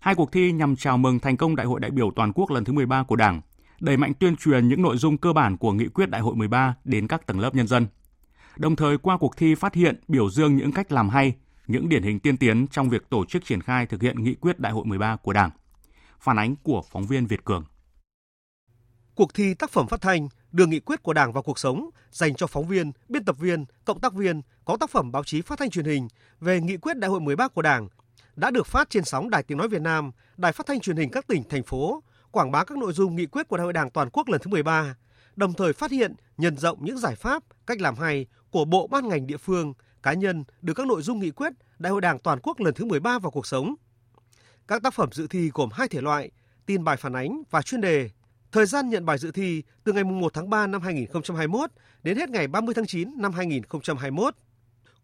[0.00, 2.64] Hai cuộc thi nhằm chào mừng thành công Đại hội đại biểu toàn quốc lần
[2.64, 3.40] thứ 13 của Đảng,
[3.80, 6.74] đẩy mạnh tuyên truyền những nội dung cơ bản của nghị quyết Đại hội 13
[6.84, 7.86] đến các tầng lớp nhân dân.
[8.56, 11.34] Đồng thời qua cuộc thi phát hiện, biểu dương những cách làm hay,
[11.66, 14.60] những điển hình tiên tiến trong việc tổ chức triển khai thực hiện nghị quyết
[14.60, 15.50] Đại hội 13 của Đảng.
[16.20, 17.64] Phản ánh của phóng viên Việt Cường.
[19.14, 22.34] Cuộc thi tác phẩm phát thanh đưa nghị quyết của Đảng vào cuộc sống dành
[22.34, 25.58] cho phóng viên, biên tập viên, cộng tác viên có tác phẩm báo chí phát
[25.58, 26.08] thanh truyền hình
[26.40, 27.88] về nghị quyết Đại hội 13 của Đảng
[28.36, 31.10] đã được phát trên sóng Đài Tiếng Nói Việt Nam, Đài Phát thanh Truyền hình
[31.10, 33.90] các tỉnh, thành phố, quảng bá các nội dung nghị quyết của Đại hội Đảng
[33.90, 34.96] Toàn quốc lần thứ 13,
[35.36, 39.08] đồng thời phát hiện, nhân rộng những giải pháp, cách làm hay của bộ ban
[39.08, 39.74] ngành địa phương,
[40.04, 42.84] cá nhân đưa các nội dung nghị quyết Đại hội Đảng Toàn quốc lần thứ
[42.84, 43.74] 13 vào cuộc sống.
[44.68, 46.30] Các tác phẩm dự thi gồm hai thể loại,
[46.66, 48.10] tin bài phản ánh và chuyên đề.
[48.52, 51.70] Thời gian nhận bài dự thi từ ngày 1 tháng 3 năm 2021
[52.02, 54.34] đến hết ngày 30 tháng 9 năm 2021.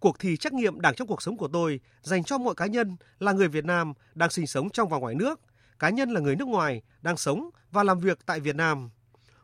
[0.00, 2.96] Cuộc thi trắc nghiệm Đảng trong cuộc sống của tôi dành cho mọi cá nhân
[3.18, 5.40] là người Việt Nam đang sinh sống trong và ngoài nước,
[5.78, 8.90] cá nhân là người nước ngoài đang sống và làm việc tại Việt Nam.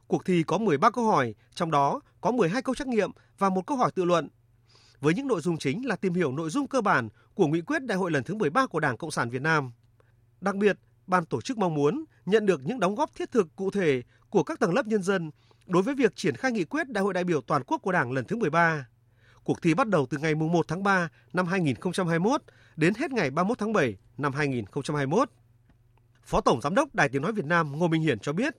[0.06, 3.66] Cuộc thi có 13 câu hỏi, trong đó có 12 câu trắc nghiệm và một
[3.66, 4.28] câu hỏi tự luận.
[5.06, 7.84] Với những nội dung chính là tìm hiểu nội dung cơ bản của nghị quyết
[7.84, 9.72] đại hội lần thứ 13 của Đảng Cộng sản Việt Nam.
[10.40, 13.70] Đặc biệt, ban tổ chức mong muốn nhận được những đóng góp thiết thực cụ
[13.70, 15.30] thể của các tầng lớp nhân dân
[15.66, 18.12] đối với việc triển khai nghị quyết Đại hội đại biểu toàn quốc của Đảng
[18.12, 18.86] lần thứ 13.
[19.44, 22.42] Cuộc thi bắt đầu từ ngày 1 tháng 3 năm 2021
[22.76, 25.30] đến hết ngày 31 tháng 7 năm 2021.
[26.24, 28.54] Phó Tổng Giám đốc Đài Tiếng Nói Việt Nam Ngô Minh Hiển cho biết.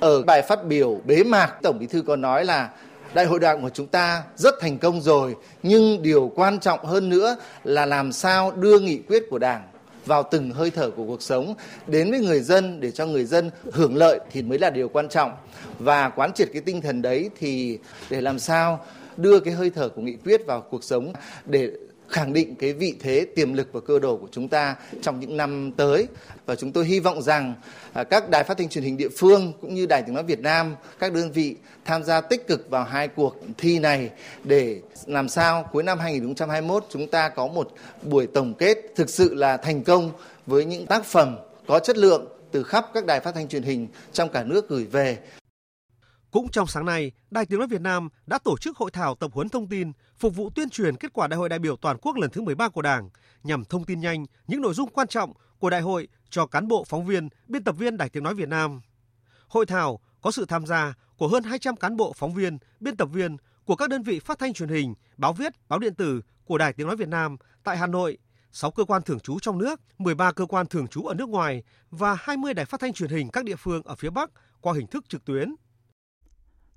[0.00, 2.70] Ở bài phát biểu bế mạc, Tổng Bí thư có nói là
[3.14, 7.08] Đại hội đảng của chúng ta rất thành công rồi, nhưng điều quan trọng hơn
[7.08, 9.68] nữa là làm sao đưa nghị quyết của Đảng
[10.06, 11.54] vào từng hơi thở của cuộc sống
[11.86, 15.08] đến với người dân để cho người dân hưởng lợi thì mới là điều quan
[15.08, 15.32] trọng.
[15.78, 17.78] Và quán triệt cái tinh thần đấy thì
[18.10, 18.84] để làm sao
[19.16, 21.12] đưa cái hơi thở của nghị quyết vào cuộc sống
[21.46, 21.70] để
[22.08, 25.36] khẳng định cái vị thế, tiềm lực và cơ đồ của chúng ta trong những
[25.36, 26.06] năm tới.
[26.46, 27.54] Và chúng tôi hy vọng rằng
[27.92, 30.40] à, các đài phát thanh truyền hình địa phương cũng như đài tiếng nói Việt
[30.40, 34.10] Nam, các đơn vị tham gia tích cực vào hai cuộc thi này
[34.44, 39.34] để làm sao cuối năm 2021 chúng ta có một buổi tổng kết thực sự
[39.34, 40.10] là thành công
[40.46, 43.88] với những tác phẩm có chất lượng từ khắp các đài phát thanh truyền hình
[44.12, 45.18] trong cả nước gửi về
[46.30, 49.30] cũng trong sáng nay, Đài Tiếng Nói Việt Nam đã tổ chức hội thảo tập
[49.34, 52.16] huấn thông tin phục vụ tuyên truyền kết quả Đại hội đại biểu toàn quốc
[52.16, 53.10] lần thứ 13 của Đảng
[53.42, 56.84] nhằm thông tin nhanh những nội dung quan trọng của đại hội cho cán bộ
[56.84, 58.80] phóng viên, biên tập viên Đài Tiếng Nói Việt Nam.
[59.48, 63.08] Hội thảo có sự tham gia của hơn 200 cán bộ phóng viên, biên tập
[63.12, 66.58] viên của các đơn vị phát thanh truyền hình, báo viết, báo điện tử của
[66.58, 68.18] Đài Tiếng Nói Việt Nam tại Hà Nội,
[68.52, 71.62] 6 cơ quan thường trú trong nước, 13 cơ quan thường trú ở nước ngoài
[71.90, 74.86] và 20 đài phát thanh truyền hình các địa phương ở phía Bắc qua hình
[74.86, 75.54] thức trực tuyến.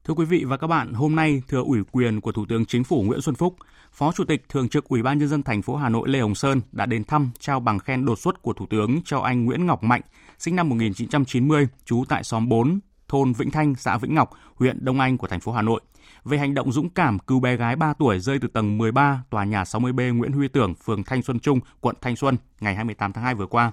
[0.04, 2.84] Thưa quý vị và các bạn, hôm nay thừa ủy quyền của Thủ tướng Chính
[2.84, 3.56] phủ Nguyễn Xuân Phúc,
[3.92, 6.36] Phó Chủ tịch Thường trực Ủy ban nhân dân thành phố Hà Nội Lê Hồng
[6.36, 9.66] Sơn đã đến thăm trao bằng khen đột xuất của Thủ tướng cho anh Nguyễn
[9.66, 10.02] Ngọc Mạnh,
[10.40, 15.00] sinh năm 1990, trú tại xóm 4, thôn Vĩnh Thanh, xã Vĩnh Ngọc, huyện Đông
[15.00, 15.82] Anh của thành phố Hà Nội
[16.26, 19.44] về hành động dũng cảm cứu bé gái 3 tuổi rơi từ tầng 13 tòa
[19.44, 23.24] nhà 60B Nguyễn Huy Tưởng, phường Thanh Xuân Trung, quận Thanh Xuân ngày 28 tháng
[23.24, 23.72] 2 vừa qua.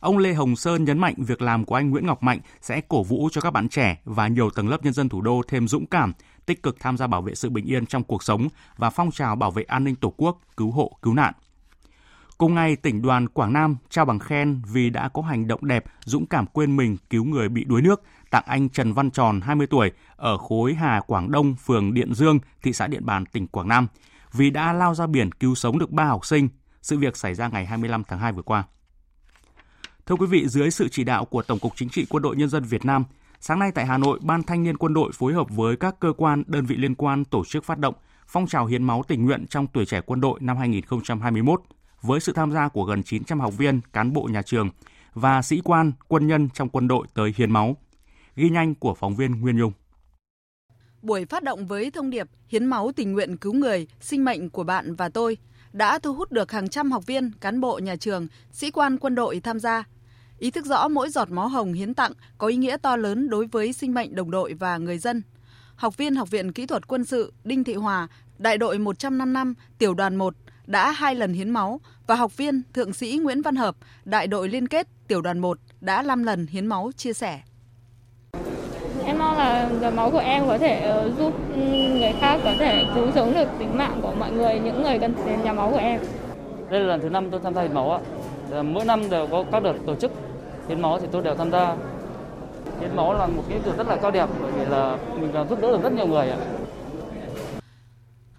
[0.00, 3.02] Ông Lê Hồng Sơn nhấn mạnh việc làm của anh Nguyễn Ngọc Mạnh sẽ cổ
[3.02, 5.86] vũ cho các bạn trẻ và nhiều tầng lớp nhân dân thủ đô thêm dũng
[5.86, 6.12] cảm,
[6.46, 9.36] tích cực tham gia bảo vệ sự bình yên trong cuộc sống và phong trào
[9.36, 11.34] bảo vệ an ninh Tổ quốc, cứu hộ, cứu nạn.
[12.38, 15.84] Cùng ngày, tỉnh đoàn Quảng Nam trao bằng khen vì đã có hành động đẹp,
[16.04, 19.66] dũng cảm quên mình cứu người bị đuối nước, tặng anh Trần Văn Tròn, 20
[19.66, 23.68] tuổi, ở khối Hà Quảng Đông, phường Điện Dương, thị xã Điện Bàn, tỉnh Quảng
[23.68, 23.86] Nam,
[24.32, 26.48] vì đã lao ra biển cứu sống được ba học sinh.
[26.82, 28.64] Sự việc xảy ra ngày 25 tháng 2 vừa qua.
[30.08, 32.48] Thưa quý vị, dưới sự chỉ đạo của Tổng cục Chính trị Quân đội Nhân
[32.48, 33.04] dân Việt Nam,
[33.40, 36.12] sáng nay tại Hà Nội, Ban Thanh niên Quân đội phối hợp với các cơ
[36.16, 37.94] quan, đơn vị liên quan tổ chức phát động
[38.26, 41.60] phong trào hiến máu tình nguyện trong tuổi trẻ quân đội năm 2021
[42.02, 44.70] với sự tham gia của gần 900 học viên, cán bộ nhà trường
[45.14, 47.76] và sĩ quan, quân nhân trong quân đội tới hiến máu.
[48.36, 49.72] Ghi nhanh của phóng viên Nguyên Nhung.
[51.02, 54.64] Buổi phát động với thông điệp hiến máu tình nguyện cứu người, sinh mệnh của
[54.64, 55.36] bạn và tôi
[55.72, 59.14] đã thu hút được hàng trăm học viên, cán bộ nhà trường, sĩ quan quân
[59.14, 59.84] đội tham gia
[60.38, 63.46] Ý thức rõ mỗi giọt máu hồng hiến tặng có ý nghĩa to lớn đối
[63.46, 65.22] với sinh mệnh đồng đội và người dân.
[65.76, 69.54] Học viên Học viện Kỹ thuật Quân sự Đinh Thị Hòa, đại đội 105 năm,
[69.78, 70.34] tiểu đoàn 1
[70.66, 74.48] đã hai lần hiến máu và học viên Thượng sĩ Nguyễn Văn Hợp, đại đội
[74.48, 77.40] liên kết tiểu đoàn 1 đã 5 lần hiến máu chia sẻ.
[79.04, 82.84] Em mong là giọt máu của em có thể ờ, giúp người khác có thể
[82.94, 85.78] cứu sống được tính mạng của mọi người, những người cần đến nhà máu của
[85.78, 86.00] em.
[86.70, 88.00] Đây là lần thứ năm tôi tham gia hiến máu ạ.
[88.62, 90.12] Mỗi năm đều có các đợt tổ chức
[90.68, 91.76] hiến máu thì tôi đều tham gia.
[92.80, 95.60] Hiến máu là một cái việc rất là cao đẹp bởi vì là mình giúp
[95.60, 96.38] đỡ được rất nhiều người ạ.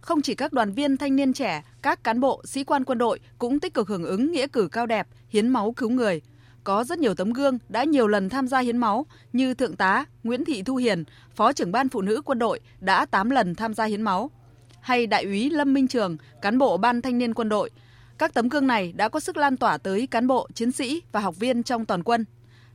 [0.01, 3.19] Không chỉ các đoàn viên thanh niên trẻ, các cán bộ, sĩ quan quân đội
[3.37, 6.21] cũng tích cực hưởng ứng nghĩa cử cao đẹp, hiến máu cứu người.
[6.63, 10.05] Có rất nhiều tấm gương đã nhiều lần tham gia hiến máu như Thượng tá
[10.23, 11.03] Nguyễn Thị Thu Hiền,
[11.35, 14.31] Phó trưởng ban phụ nữ quân đội đã 8 lần tham gia hiến máu.
[14.79, 17.69] Hay Đại úy Lâm Minh Trường, cán bộ ban thanh niên quân đội.
[18.17, 21.19] Các tấm gương này đã có sức lan tỏa tới cán bộ, chiến sĩ và
[21.19, 22.25] học viên trong toàn quân.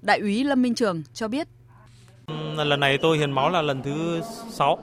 [0.02, 1.48] Đại úy Lâm Minh Trường cho biết.
[2.56, 4.78] Lần này tôi hiến máu là lần thứ 6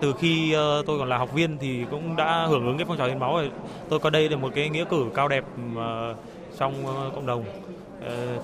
[0.00, 2.98] từ khi ờ, tôi còn là học viên thì cũng đã hưởng ứng cái phong
[2.98, 3.50] trào hiến máu rồi.
[3.88, 5.44] Tôi coi đây là một cái nghĩa cử cao đẹp
[5.76, 6.14] ờ,
[6.58, 7.44] trong ờ, cộng đồng.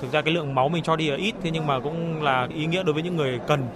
[0.01, 2.49] Thực ra cái lượng máu mình cho đi là ít thế nhưng mà cũng là
[2.55, 3.69] ý nghĩa đối với những người cần.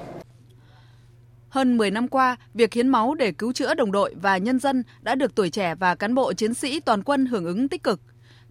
[1.51, 4.83] Hơn 10 năm qua, việc hiến máu để cứu chữa đồng đội và nhân dân
[5.03, 8.01] đã được tuổi trẻ và cán bộ chiến sĩ toàn quân hưởng ứng tích cực.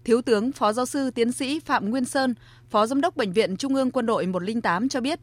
[0.03, 2.35] Thiếu tướng Phó Giáo sư Tiến sĩ Phạm Nguyên Sơn,
[2.69, 5.19] Phó Giám đốc Bệnh viện Trung ương Quân đội 108 cho biết,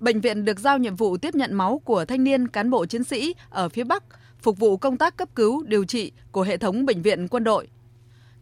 [0.00, 3.04] Bệnh viện được giao nhiệm vụ tiếp nhận máu của thanh niên cán bộ chiến
[3.04, 4.04] sĩ ở phía Bắc,
[4.42, 7.68] phục vụ công tác cấp cứu, điều trị của hệ thống bệnh viện quân đội.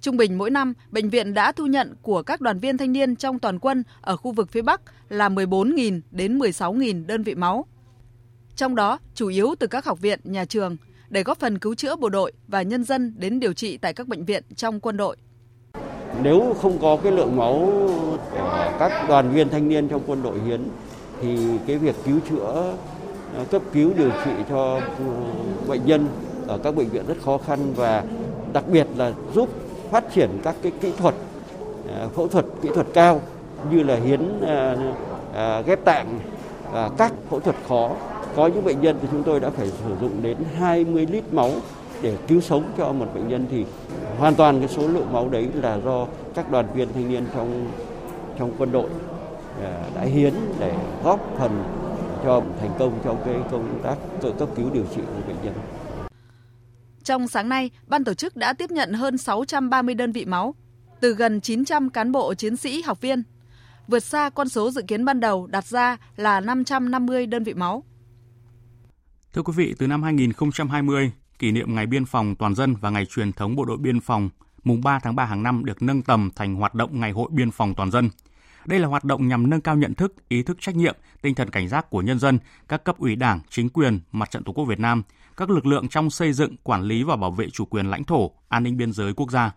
[0.01, 3.17] Trung bình mỗi năm, bệnh viện đã thu nhận của các đoàn viên thanh niên
[3.17, 7.67] trong toàn quân ở khu vực phía Bắc là 14.000 đến 16.000 đơn vị máu.
[8.59, 10.77] Trong đó, chủ yếu từ các học viện, nhà trường,
[11.09, 14.09] để góp phần cứu chữa bộ đội và nhân dân đến điều trị tại các
[14.09, 15.17] bệnh viện trong quân đội.
[16.23, 17.71] Nếu không có cái lượng máu
[18.31, 20.61] của các đoàn viên thanh niên trong quân đội hiến
[21.23, 22.75] thì cái việc cứu chữa
[23.35, 25.05] ờ, cấp cứu điều trị cho ừ,
[25.69, 26.09] bệnh nhân
[26.47, 28.05] ở các bệnh viện rất khó khăn và
[28.53, 29.49] đặc biệt là giúp
[29.91, 31.15] phát triển các cái kỹ thuật
[31.89, 33.21] ờ, phẫu thuật kỹ thuật cao
[33.71, 34.41] như là hiến
[35.35, 36.19] ờ, ghép tạng
[36.73, 37.91] và các phẫu thuật khó
[38.37, 41.51] có những bệnh nhân thì chúng tôi đã phải sử dụng đến 20 lít máu
[42.03, 43.65] để cứu sống cho một bệnh nhân thì
[44.19, 47.71] hoàn toàn cái số lượng máu đấy là do các đoàn viên thanh niên trong
[48.39, 48.91] trong quân đội
[49.63, 51.65] à, đã hiến để góp phần
[52.25, 55.55] cho thành công trong cái công tác tự cấp cứu điều trị của bệnh nhân.
[57.05, 60.55] Trong sáng nay, ban tổ chức đã tiếp nhận hơn 630 đơn vị máu
[61.01, 63.23] từ gần 900 cán bộ chiến sĩ học viên,
[63.89, 67.83] vượt xa con số dự kiến ban đầu đặt ra là 550 đơn vị máu.
[69.33, 73.07] Thưa quý vị, từ năm 2020, kỷ niệm Ngày Biên phòng Toàn dân và Ngày
[73.07, 74.31] truyền thống Bộ đội Biên phòng
[74.65, 77.51] mùng 3 tháng 3 hàng năm được nâng tầm thành hoạt động Ngày hội Biên
[77.51, 78.11] phòng Toàn dân–
[78.69, 81.51] đây là hoạt động nhằm nâng cao nhận thức, ý thức trách nhiệm, tinh thần
[81.51, 82.39] cảnh giác của nhân dân,
[82.69, 85.03] các cấp ủy Đảng, chính quyền, Mặt trận Tổ quốc Việt Nam,
[85.37, 88.31] các lực lượng trong xây dựng, quản lý và bảo vệ chủ quyền lãnh thổ,
[88.49, 89.55] an ninh biên giới quốc gia.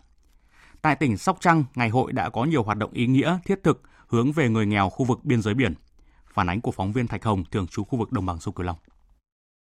[0.82, 3.82] Tại tỉnh Sóc Trăng, ngày hội đã có nhiều hoạt động ý nghĩa, thiết thực
[4.08, 5.74] hướng về người nghèo khu vực biên giới biển.
[6.34, 8.66] Phản ánh của phóng viên Thạch Hồng, thường trú khu vực đồng bằng sông Cửu
[8.66, 8.76] Long.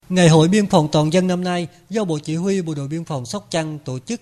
[0.09, 3.05] Ngày hội biên phòng toàn dân năm nay do Bộ Chỉ huy Bộ đội Biên
[3.05, 4.21] phòng Sóc Trăng tổ chức.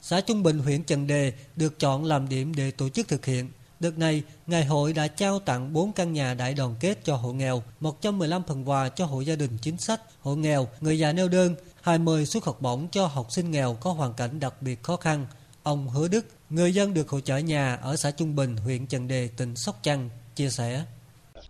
[0.00, 3.48] Xã Trung Bình, huyện Trần Đề được chọn làm điểm để tổ chức thực hiện.
[3.80, 7.32] Đợt này, Ngày hội đã trao tặng 4 căn nhà đại đoàn kết cho hộ
[7.32, 11.28] nghèo, 115 phần quà cho hộ gia đình chính sách, hộ nghèo, người già neo
[11.28, 14.96] đơn, 20 suất học bổng cho học sinh nghèo có hoàn cảnh đặc biệt khó
[14.96, 15.26] khăn.
[15.62, 19.08] Ông Hứa Đức, người dân được hỗ trợ nhà ở xã Trung Bình, huyện Trần
[19.08, 20.84] Đề, tỉnh Sóc Trăng, chia sẻ.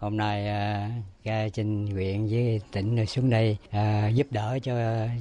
[0.00, 0.90] Hôm nay à,
[1.24, 4.74] ra trên huyện với tỉnh xuống đây à, giúp đỡ cho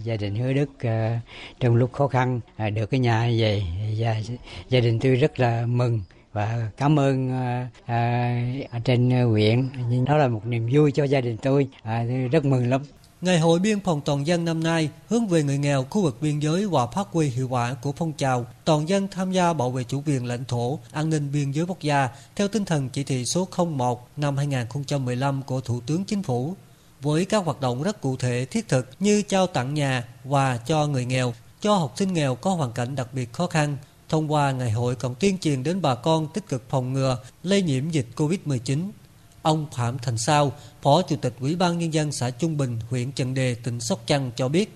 [0.03, 1.21] gia đình Hứa Đức à,
[1.59, 2.39] trong lúc khó khăn
[2.73, 3.63] được cái nhà như vậy.
[3.97, 4.15] Gia,
[4.69, 6.01] gia đình tôi rất là mừng
[6.33, 7.31] và cảm ơn
[8.71, 11.67] ở trên huyện nhưng đó là một niềm vui cho gia đình tôi.
[11.83, 12.81] À, rất mừng lắm.
[13.21, 16.39] Ngày hội biên phòng toàn dân năm nay hướng về người nghèo khu vực biên
[16.39, 19.83] giới và phát huy hiệu quả của phong trào toàn dân tham gia bảo vệ
[19.83, 23.25] chủ quyền lãnh thổ, an ninh biên giới quốc gia theo tinh thần chỉ thị
[23.25, 26.55] số 01 năm 2015 của Thủ tướng Chính phủ.
[27.01, 30.87] Với các hoạt động rất cụ thể thiết thực như trao tặng nhà và cho
[30.87, 33.77] người nghèo, cho học sinh nghèo có hoàn cảnh đặc biệt khó khăn,
[34.09, 37.61] Thông qua ngày hội còn tuyên truyền đến bà con tích cực phòng ngừa lây
[37.61, 38.89] nhiễm dịch Covid-19.
[39.41, 43.11] Ông Phạm Thành Sao, Phó Chủ tịch Ủy ban Nhân dân xã Trung Bình, huyện
[43.11, 44.69] Trần Đề, tỉnh Sóc Trăng cho biết.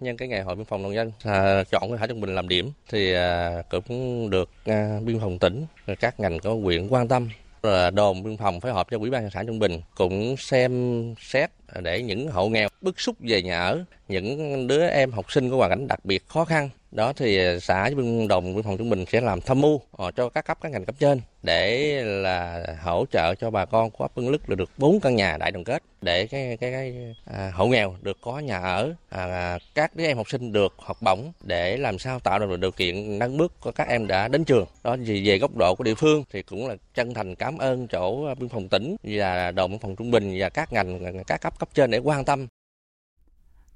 [0.00, 2.48] Nhân cái ngày hội biên phòng toàn dân à, chọn cái xã Trung Bình làm
[2.48, 5.66] điểm thì à, cũng được à, biên phòng tỉnh
[6.00, 7.28] các ngành có huyện quan tâm
[7.62, 11.50] là đồn biên phòng phối hợp cho ủy ban xã Trung Bình cũng xem xét
[11.82, 15.56] để những hộ nghèo bức xúc về nhà ở, những đứa em học sinh có
[15.56, 19.04] hoàn cảnh đặc biệt khó khăn đó thì xã biên đồng biên phòng trung bình
[19.12, 23.04] sẽ làm tham mưu ờ, cho các cấp các ngành cấp trên để là hỗ
[23.10, 25.64] trợ cho bà con của ấp Bưng Lức là được bốn căn nhà đại đoàn
[25.64, 29.96] kết để cái cái, cái à, hộ nghèo được có nhà ở à, à, các
[29.96, 33.36] đứa em học sinh được học bổng để làm sao tạo được điều kiện nâng
[33.36, 34.66] bước của các em đã đến trường.
[34.84, 37.86] Đó thì về góc độ của địa phương thì cũng là chân thành cảm ơn
[37.86, 41.57] chỗ biên phòng tỉnh và đồn biên phòng trung bình và các ngành các cấp
[41.58, 42.46] cấp trên để quan tâm.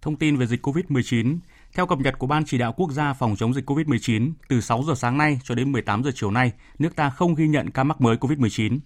[0.02, 1.38] Thông tin về dịch COVID-19,
[1.74, 4.82] theo cập nhật của Ban Chỉ đạo Quốc gia phòng chống dịch COVID-19, từ 6
[4.86, 7.84] giờ sáng nay cho đến 18 giờ chiều nay, nước ta không ghi nhận ca
[7.84, 8.78] mắc mới COVID-19.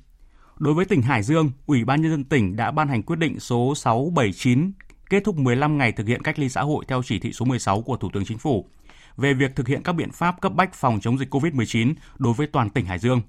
[0.58, 3.40] Đối với tỉnh Hải Dương, Ủy ban Nhân dân tỉnh đã ban hành quyết định
[3.40, 4.72] số 679
[5.10, 7.82] kết thúc 15 ngày thực hiện cách ly xã hội theo chỉ thị số 16
[7.82, 8.68] của Thủ tướng Chính phủ
[9.16, 12.46] về việc thực hiện các biện pháp cấp bách phòng chống dịch COVID-19 đối với
[12.46, 13.20] toàn tỉnh Hải Dương,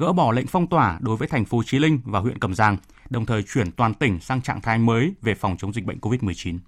[0.00, 2.76] gỡ bỏ lệnh phong tỏa đối với thành phố Chí Linh và huyện Cẩm Giang,
[3.10, 6.58] đồng thời chuyển toàn tỉnh sang trạng thái mới về phòng chống dịch bệnh COVID-19.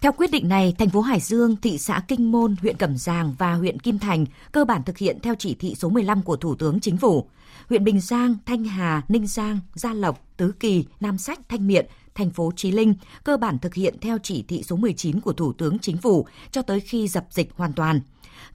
[0.00, 3.34] Theo quyết định này, thành phố Hải Dương, thị xã Kinh Môn, huyện Cẩm Giàng
[3.38, 6.54] và huyện Kim Thành cơ bản thực hiện theo chỉ thị số 15 của Thủ
[6.54, 7.28] tướng Chính phủ.
[7.68, 11.86] Huyện Bình Giang, Thanh Hà, Ninh Giang, Gia Lộc, Tứ Kỳ, Nam Sách, Thanh Miện,
[12.14, 15.52] thành phố Chí Linh cơ bản thực hiện theo chỉ thị số 19 của Thủ
[15.52, 18.00] tướng Chính phủ cho tới khi dập dịch hoàn toàn.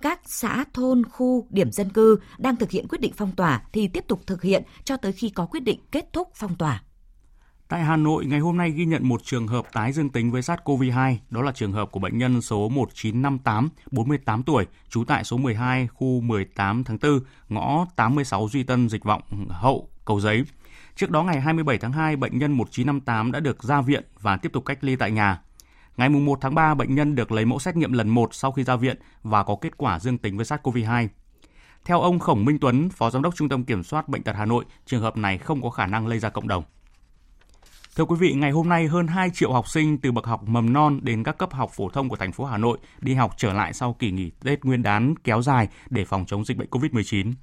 [0.01, 3.87] Các xã, thôn, khu, điểm dân cư đang thực hiện quyết định phong tỏa thì
[3.87, 6.81] tiếp tục thực hiện cho tới khi có quyết định kết thúc phong tỏa.
[7.69, 10.41] Tại Hà Nội, ngày hôm nay ghi nhận một trường hợp tái dương tính với
[10.41, 15.37] SARS-CoV-2, đó là trường hợp của bệnh nhân số 1958, 48 tuổi, trú tại số
[15.37, 20.43] 12, khu 18 tháng 4, ngõ 86 Duy Tân, Dịch Vọng, Hậu, Cầu Giấy.
[20.95, 24.49] Trước đó ngày 27 tháng 2, bệnh nhân 1958 đã được ra viện và tiếp
[24.53, 25.41] tục cách ly tại nhà.
[25.99, 28.63] Ngày 1 tháng 3, bệnh nhân được lấy mẫu xét nghiệm lần 1 sau khi
[28.63, 31.07] ra viện và có kết quả dương tính với SARS-CoV-2.
[31.85, 34.45] Theo ông Khổng Minh Tuấn, Phó Giám đốc Trung tâm Kiểm soát Bệnh tật Hà
[34.45, 36.63] Nội, trường hợp này không có khả năng lây ra cộng đồng.
[37.95, 40.73] Thưa quý vị, ngày hôm nay hơn 2 triệu học sinh từ bậc học mầm
[40.73, 43.53] non đến các cấp học phổ thông của thành phố Hà Nội đi học trở
[43.53, 47.33] lại sau kỳ nghỉ Tết Nguyên đán kéo dài để phòng chống dịch bệnh COVID-19.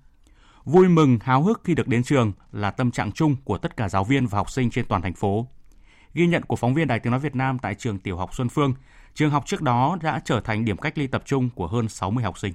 [0.65, 3.89] Vui mừng, háo hức khi được đến trường là tâm trạng chung của tất cả
[3.89, 5.47] giáo viên và học sinh trên toàn thành phố.
[6.17, 8.49] Ghi nhận của phóng viên Đài Tiếng Nói Việt Nam tại trường tiểu học Xuân
[8.49, 8.75] Phương,
[9.15, 12.25] trường học trước đó đã trở thành điểm cách ly tập trung của hơn 60
[12.25, 12.53] học sinh.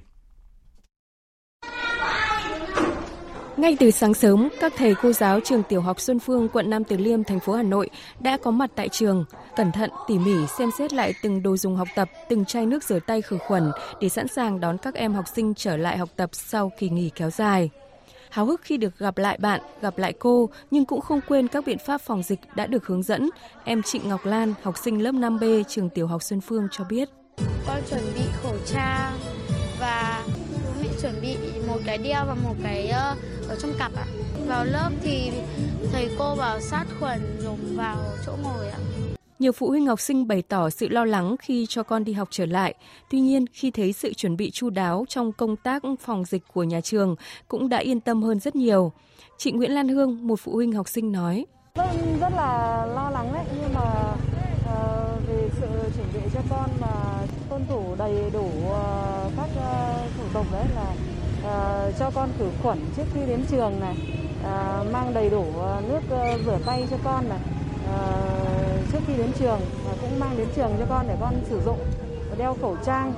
[3.56, 6.84] Ngay từ sáng sớm, các thầy cô giáo trường tiểu học Xuân Phương, quận Nam
[6.84, 9.24] Từ Liêm, thành phố Hà Nội đã có mặt tại trường,
[9.56, 12.84] cẩn thận, tỉ mỉ xem xét lại từng đồ dùng học tập, từng chai nước
[12.84, 13.70] rửa tay khử khuẩn
[14.00, 17.10] để sẵn sàng đón các em học sinh trở lại học tập sau kỳ nghỉ
[17.14, 17.70] kéo dài.
[18.32, 21.64] Háo hức khi được gặp lại bạn, gặp lại cô, nhưng cũng không quên các
[21.66, 23.30] biện pháp phòng dịch đã được hướng dẫn.
[23.64, 27.08] Em Trịnh Ngọc Lan, học sinh lớp 5B trường tiểu học Xuân Phương cho biết.
[27.66, 29.12] Con chuẩn bị khẩu trang
[29.80, 30.24] và
[31.02, 31.36] chuẩn bị
[31.68, 33.16] một cái đeo và một cái ờ,
[33.48, 34.06] ở trong cặp ạ.
[34.46, 35.30] Vào lớp thì
[35.92, 38.78] thầy cô bảo sát khuẩn dùng vào chỗ ngồi ạ.
[39.42, 42.28] Nhiều phụ huynh học sinh bày tỏ sự lo lắng khi cho con đi học
[42.30, 42.74] trở lại.
[43.10, 46.62] Tuy nhiên, khi thấy sự chuẩn bị chu đáo trong công tác phòng dịch của
[46.62, 47.16] nhà trường
[47.48, 48.92] cũng đã yên tâm hơn rất nhiều.
[49.38, 51.46] Chị Nguyễn Lan Hương, một phụ huynh học sinh nói.
[51.74, 51.84] rất
[52.20, 53.80] rất là lo lắng đấy, nhưng mà
[54.66, 59.48] ờ, uh, về sự chuẩn bị cho con mà tuân thủ đầy đủ uh, các
[59.56, 60.94] uh, thủ tục đấy là
[61.40, 63.96] uh, cho con khử khuẩn trước khi đến trường này,
[64.40, 67.38] uh, mang đầy đủ uh, nước uh, rửa tay cho con này
[68.92, 71.78] trước khi đến trường và cũng mang đến trường cho con để con sử dụng
[72.38, 73.12] đeo khẩu trang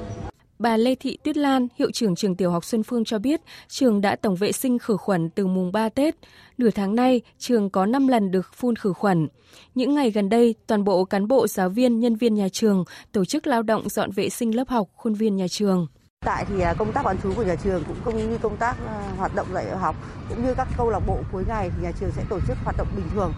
[0.59, 4.01] Bà Lê Thị Tuyết Lan, hiệu trưởng trường tiểu học Xuân Phương cho biết, trường
[4.01, 6.15] đã tổng vệ sinh khử khuẩn từ mùng 3 Tết.
[6.59, 9.29] Nửa tháng nay, trường có 5 lần được phun khử khuẩn.
[9.75, 13.25] Những ngày gần đây, toàn bộ cán bộ, giáo viên, nhân viên nhà trường tổ
[13.25, 15.87] chức lao động dọn vệ sinh lớp học, khuôn viên nhà trường.
[16.25, 18.77] Tại thì à, công tác bán trú của nhà trường cũng không như công tác
[18.87, 19.97] à, hoạt động dạy học
[20.29, 22.77] cũng như các câu lạc bộ cuối ngày thì nhà trường sẽ tổ chức hoạt
[22.77, 23.33] động bình thường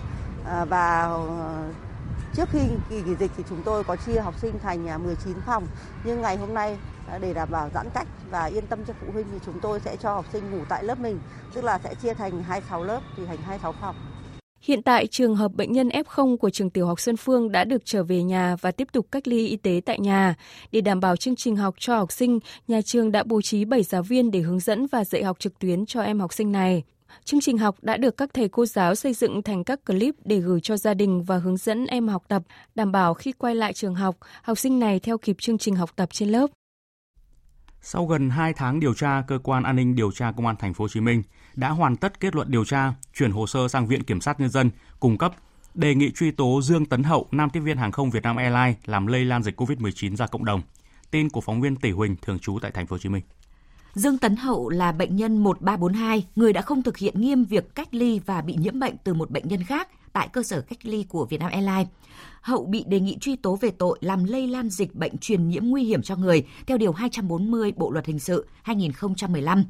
[0.46, 1.64] Ờ, và ờ,
[2.34, 2.58] trước khi
[2.90, 5.66] kỳ nghỉ dịch thì chúng tôi có chia học sinh thành à, 19 phòng
[6.04, 6.76] nhưng ngày hôm nay
[7.08, 9.80] à, để đảm bảo giãn cách và yên tâm cho phụ huynh thì chúng tôi
[9.80, 11.18] sẽ cho học sinh ngủ tại lớp mình
[11.54, 13.96] tức là sẽ chia thành 26 lớp thì thành 26 phòng.
[14.60, 17.82] Hiện tại, trường hợp bệnh nhân F0 của trường tiểu học Xuân Phương đã được
[17.84, 20.34] trở về nhà và tiếp tục cách ly y tế tại nhà.
[20.72, 23.82] Để đảm bảo chương trình học cho học sinh, nhà trường đã bố trí 7
[23.82, 26.82] giáo viên để hướng dẫn và dạy học trực tuyến cho em học sinh này.
[27.24, 30.38] Chương trình học đã được các thầy cô giáo xây dựng thành các clip để
[30.38, 32.42] gửi cho gia đình và hướng dẫn em học tập,
[32.74, 35.90] đảm bảo khi quay lại trường học, học sinh này theo kịp chương trình học
[35.96, 36.46] tập trên lớp.
[37.80, 40.74] Sau gần 2 tháng điều tra, cơ quan an ninh điều tra công an thành
[40.74, 41.22] phố Hồ Chí Minh
[41.54, 44.50] đã hoàn tất kết luận điều tra, chuyển hồ sơ sang Viện Kiểm sát nhân
[44.50, 45.34] dân cung cấp
[45.74, 48.76] đề nghị truy tố Dương Tấn Hậu, nam tiếp viên hàng không Việt Nam Airlines
[48.84, 50.62] làm lây lan dịch COVID-19 ra cộng đồng.
[51.10, 53.22] Tin của phóng viên Tỷ Huỳnh thường trú tại thành phố Hồ Chí Minh.
[53.96, 57.94] Dương Tấn Hậu là bệnh nhân 1342, người đã không thực hiện nghiêm việc cách
[57.94, 61.04] ly và bị nhiễm bệnh từ một bệnh nhân khác tại cơ sở cách ly
[61.08, 61.88] của Vietnam Airlines.
[62.40, 65.64] Hậu bị đề nghị truy tố về tội làm lây lan dịch bệnh truyền nhiễm
[65.64, 69.64] nguy hiểm cho người theo Điều 240 Bộ Luật Hình sự 2015.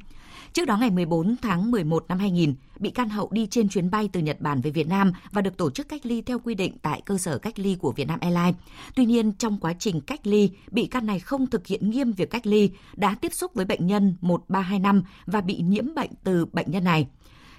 [0.57, 4.09] Trước đó ngày 14 tháng 11 năm 2000, bị can Hậu đi trên chuyến bay
[4.13, 6.77] từ Nhật Bản về Việt Nam và được tổ chức cách ly theo quy định
[6.81, 8.55] tại cơ sở cách ly của Vietnam Airlines.
[8.95, 12.29] Tuy nhiên, trong quá trình cách ly, bị can này không thực hiện nghiêm việc
[12.29, 16.71] cách ly, đã tiếp xúc với bệnh nhân 1325 và bị nhiễm bệnh từ bệnh
[16.71, 17.07] nhân này.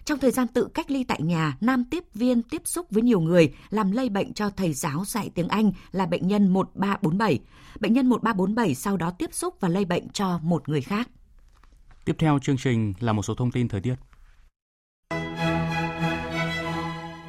[0.04, 3.20] Trong thời gian tự cách ly tại nhà, nam tiếp viên tiếp xúc với nhiều
[3.20, 7.38] người làm lây bệnh cho thầy giáo dạy tiếng Anh là bệnh nhân 1347.
[7.80, 11.08] Bệnh nhân 1347 sau đó tiếp xúc và lây bệnh cho một người khác.
[12.08, 13.94] Tiếp theo chương trình là một số thông tin thời tiết.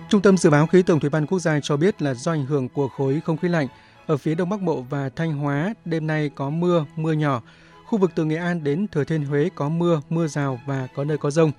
[0.09, 2.45] Trung tâm Dự báo Khí tượng Thủy văn Quốc gia cho biết là do ảnh
[2.45, 3.67] hưởng của khối không khí lạnh,
[4.07, 7.41] ở phía Đông Bắc Bộ và Thanh Hóa, đêm nay có mưa, mưa nhỏ.
[7.85, 11.03] Khu vực từ Nghệ An đến Thừa Thiên Huế có mưa, mưa rào và có
[11.03, 11.51] nơi có rông.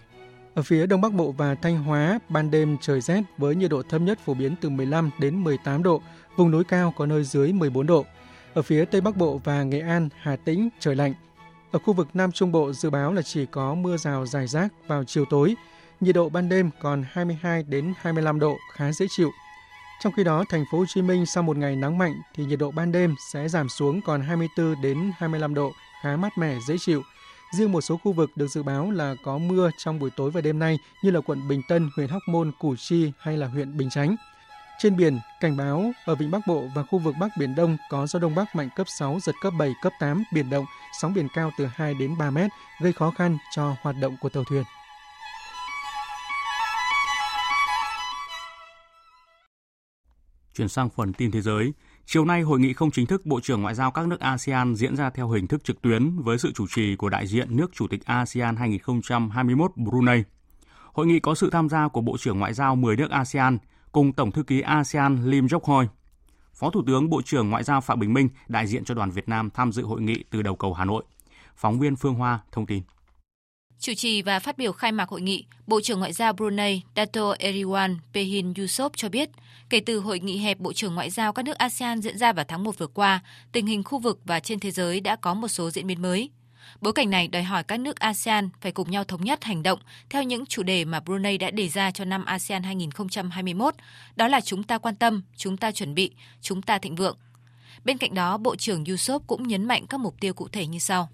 [0.54, 3.82] Ở phía Đông Bắc Bộ và Thanh Hóa, ban đêm trời rét với nhiệt độ
[3.82, 6.02] thấp nhất phổ biến từ 15 đến 18 độ,
[6.36, 8.04] vùng núi cao có nơi dưới 14 độ.
[8.54, 11.14] Ở phía Tây Bắc Bộ và Nghệ An, Hà Tĩnh trời lạnh.
[11.72, 14.68] Ở khu vực Nam Trung Bộ dự báo là chỉ có mưa rào rải rác
[14.86, 15.54] vào chiều tối.
[16.00, 19.30] Nhiệt độ ban đêm còn 22 đến 25 độ, khá dễ chịu.
[20.02, 22.58] Trong khi đó, thành phố Hồ Chí Minh sau một ngày nắng mạnh thì nhiệt
[22.58, 26.76] độ ban đêm sẽ giảm xuống còn 24 đến 25 độ, khá mát mẻ dễ
[26.78, 27.02] chịu.
[27.56, 30.40] Riêng một số khu vực được dự báo là có mưa trong buổi tối và
[30.40, 33.76] đêm nay như là quận Bình Tân, huyện Hóc Môn, Củ Chi hay là huyện
[33.76, 34.16] Bình Chánh.
[34.82, 38.06] Trên biển, cảnh báo ở vịnh Bắc Bộ và khu vực Bắc Biển Đông có
[38.06, 40.64] gió Đông Bắc mạnh cấp 6, giật cấp 7, cấp 8, biển động,
[41.00, 42.50] sóng biển cao từ 2 đến 3 mét,
[42.82, 44.62] gây khó khăn cho hoạt động của tàu thuyền.
[50.54, 51.72] Chuyển sang phần tin thế giới.
[52.06, 54.96] Chiều nay, hội nghị không chính thức Bộ trưởng Ngoại giao các nước ASEAN diễn
[54.96, 57.88] ra theo hình thức trực tuyến với sự chủ trì của đại diện nước Chủ
[57.88, 60.22] tịch ASEAN 2021 Brunei.
[60.92, 63.58] Hội nghị có sự tham gia của Bộ trưởng Ngoại giao 10 nước ASEAN
[63.92, 65.88] cùng Tổng thư ký ASEAN Lim Jok Hoi.
[66.54, 69.28] Phó Thủ tướng Bộ trưởng Ngoại giao Phạm Bình Minh đại diện cho đoàn Việt
[69.28, 71.04] Nam tham dự hội nghị từ đầu cầu Hà Nội.
[71.56, 72.82] Phóng viên Phương Hoa thông tin.
[73.78, 77.32] Chủ trì và phát biểu khai mạc hội nghị, Bộ trưởng Ngoại giao Brunei Dato
[77.32, 79.30] Eriwan Pehin Yusof cho biết,
[79.70, 82.44] kể từ hội nghị hẹp Bộ trưởng Ngoại giao các nước ASEAN diễn ra vào
[82.48, 83.20] tháng 1 vừa qua,
[83.52, 86.30] tình hình khu vực và trên thế giới đã có một số diễn biến mới.
[86.80, 89.78] Bối cảnh này đòi hỏi các nước ASEAN phải cùng nhau thống nhất hành động
[90.10, 93.74] theo những chủ đề mà Brunei đã đề ra cho năm ASEAN 2021,
[94.16, 97.16] đó là chúng ta quan tâm, chúng ta chuẩn bị, chúng ta thịnh vượng.
[97.84, 100.78] Bên cạnh đó, Bộ trưởng Yusof cũng nhấn mạnh các mục tiêu cụ thể như
[100.78, 101.08] sau.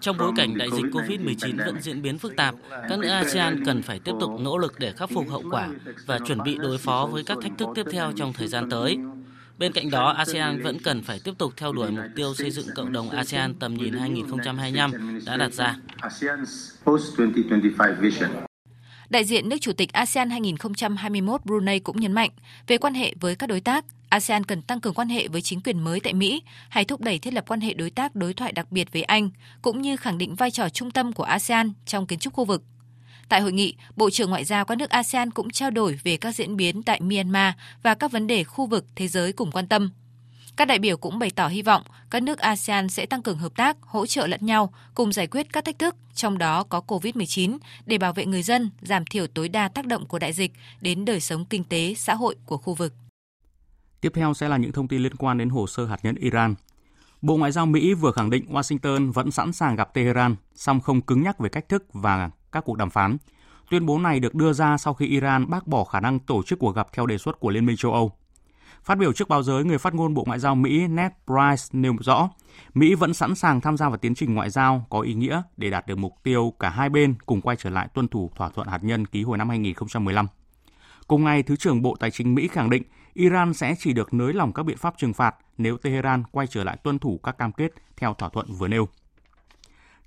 [0.00, 2.54] Trong bối cảnh đại dịch COVID-19 vẫn diễn biến phức tạp,
[2.88, 5.68] các nước ASEAN cần phải tiếp tục nỗ lực để khắc phục hậu quả
[6.06, 8.98] và chuẩn bị đối phó với các thách thức tiếp theo trong thời gian tới.
[9.58, 12.66] Bên cạnh đó, ASEAN vẫn cần phải tiếp tục theo đuổi mục tiêu xây dựng
[12.74, 15.76] cộng đồng ASEAN tầm nhìn 2025 đã đặt ra.
[19.10, 22.30] Đại diện nước chủ tịch ASEAN 2021 Brunei cũng nhấn mạnh
[22.66, 25.60] về quan hệ với các đối tác, ASEAN cần tăng cường quan hệ với chính
[25.60, 28.52] quyền mới tại Mỹ hay thúc đẩy thiết lập quan hệ đối tác đối thoại
[28.52, 29.30] đặc biệt với Anh,
[29.62, 32.62] cũng như khẳng định vai trò trung tâm của ASEAN trong kiến trúc khu vực.
[33.28, 36.34] Tại hội nghị, Bộ trưởng Ngoại giao các nước ASEAN cũng trao đổi về các
[36.34, 39.90] diễn biến tại Myanmar và các vấn đề khu vực thế giới cùng quan tâm.
[40.56, 43.52] Các đại biểu cũng bày tỏ hy vọng các nước ASEAN sẽ tăng cường hợp
[43.56, 47.58] tác, hỗ trợ lẫn nhau, cùng giải quyết các thách thức, trong đó có COVID-19,
[47.86, 51.04] để bảo vệ người dân, giảm thiểu tối đa tác động của đại dịch đến
[51.04, 52.92] đời sống kinh tế, xã hội của khu vực.
[54.00, 56.54] Tiếp theo sẽ là những thông tin liên quan đến hồ sơ hạt nhân Iran.
[57.22, 61.00] Bộ Ngoại giao Mỹ vừa khẳng định Washington vẫn sẵn sàng gặp Tehran, song không
[61.00, 63.16] cứng nhắc về cách thức và các cuộc đàm phán.
[63.70, 66.58] Tuyên bố này được đưa ra sau khi Iran bác bỏ khả năng tổ chức
[66.58, 68.12] cuộc gặp theo đề xuất của Liên minh châu Âu.
[68.84, 71.96] Phát biểu trước báo giới, người phát ngôn Bộ Ngoại giao Mỹ Ned Price nêu
[72.00, 72.28] rõ,
[72.74, 75.70] Mỹ vẫn sẵn sàng tham gia vào tiến trình ngoại giao có ý nghĩa để
[75.70, 78.68] đạt được mục tiêu cả hai bên cùng quay trở lại tuân thủ thỏa thuận
[78.68, 80.26] hạt nhân ký hồi năm 2015.
[81.06, 82.82] Cùng ngày, Thứ trưởng Bộ Tài chính Mỹ khẳng định
[83.14, 86.64] Iran sẽ chỉ được nới lỏng các biện pháp trừng phạt nếu Tehran quay trở
[86.64, 88.88] lại tuân thủ các cam kết theo thỏa thuận vừa nêu.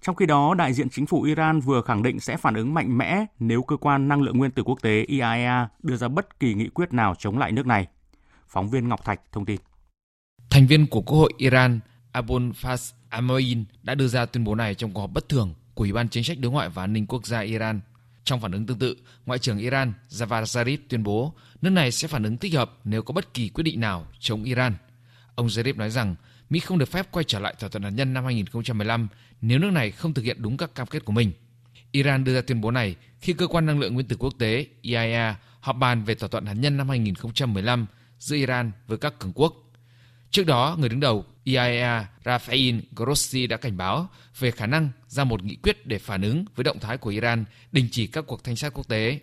[0.01, 2.97] Trong khi đó, đại diện chính phủ Iran vừa khẳng định sẽ phản ứng mạnh
[2.97, 6.53] mẽ nếu cơ quan năng lượng nguyên tử quốc tế IAEA đưa ra bất kỳ
[6.53, 7.87] nghị quyết nào chống lại nước này.
[8.47, 9.57] Phóng viên Ngọc Thạch thông tin.
[10.49, 11.79] Thành viên của Quốc hội Iran
[12.11, 15.83] Abul Faz Amoin đã đưa ra tuyên bố này trong cuộc họp bất thường của
[15.83, 17.81] Ủy ban Chính sách Đối ngoại và An ninh Quốc gia Iran.
[18.23, 22.07] Trong phản ứng tương tự, Ngoại trưởng Iran Javad Zarif tuyên bố nước này sẽ
[22.07, 24.75] phản ứng tích hợp nếu có bất kỳ quyết định nào chống Iran.
[25.35, 26.15] Ông Zarif nói rằng
[26.49, 29.07] Mỹ không được phép quay trở lại thỏa thuận hạt nhân năm 2015
[29.41, 31.31] nếu nước này không thực hiện đúng các cam kết của mình.
[31.91, 34.65] Iran đưa ra tuyên bố này khi cơ quan năng lượng nguyên tử quốc tế
[34.81, 37.85] IAEA họp bàn về thỏa thuận hạt nhân năm 2015
[38.19, 39.53] giữa Iran với các cường quốc.
[40.31, 45.23] Trước đó, người đứng đầu IAEA Rafael Grossi đã cảnh báo về khả năng ra
[45.23, 48.43] một nghị quyết để phản ứng với động thái của Iran đình chỉ các cuộc
[48.43, 49.19] thanh sát quốc tế.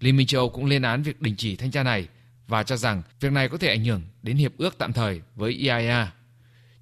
[0.00, 2.08] Liên minh châu Âu cũng lên án việc đình chỉ thanh tra này
[2.46, 5.52] và cho rằng việc này có thể ảnh hưởng đến hiệp ước tạm thời với
[5.52, 6.12] IAEA.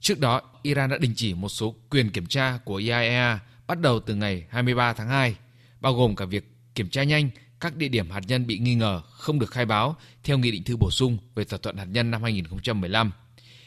[0.01, 4.01] Trước đó, Iran đã đình chỉ một số quyền kiểm tra của IAEA bắt đầu
[4.01, 5.37] từ ngày 23 tháng 2,
[5.81, 7.31] bao gồm cả việc kiểm tra nhanh
[7.61, 10.65] các địa điểm hạt nhân bị nghi ngờ không được khai báo theo nghị định
[10.65, 13.13] thư bổ sung về thỏa thuận hạt nhân năm 2015.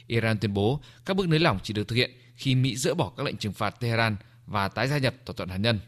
[0.08, 3.12] Iran tuyên bố các bước nới lỏng chỉ được thực hiện khi Mỹ dỡ bỏ
[3.18, 4.16] các lệnh trừng phạt Tehran
[4.46, 5.80] và tái gia nhập thỏa thuận hạt nhân.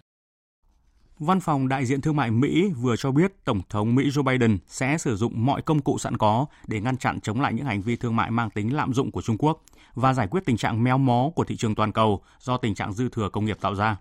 [1.20, 4.58] Văn phòng đại diện thương mại Mỹ vừa cho biết Tổng thống Mỹ Joe Biden
[4.68, 7.82] sẽ sử dụng mọi công cụ sẵn có để ngăn chặn chống lại những hành
[7.82, 9.64] vi thương mại mang tính lạm dụng của Trung Quốc
[9.96, 12.94] và giải quyết tình trạng méo mó của thị trường toàn cầu do tình trạng
[12.94, 13.98] dư thừa công nghiệp tạo ra.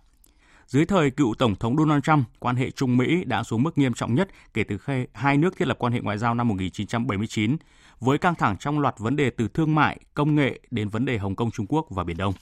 [0.67, 3.95] Dưới thời cựu Tổng thống Donald Trump, quan hệ Trung Mỹ đã xuống mức nghiêm
[3.95, 7.57] trọng nhất kể từ khi hai nước thiết lập quan hệ ngoại giao năm 1979,
[8.01, 11.19] với căng thẳng trong loạt vấn đề từ thương mại, công nghệ đến vấn đề
[11.19, 12.35] Hồng Kông Trung Quốc và Biển Đông.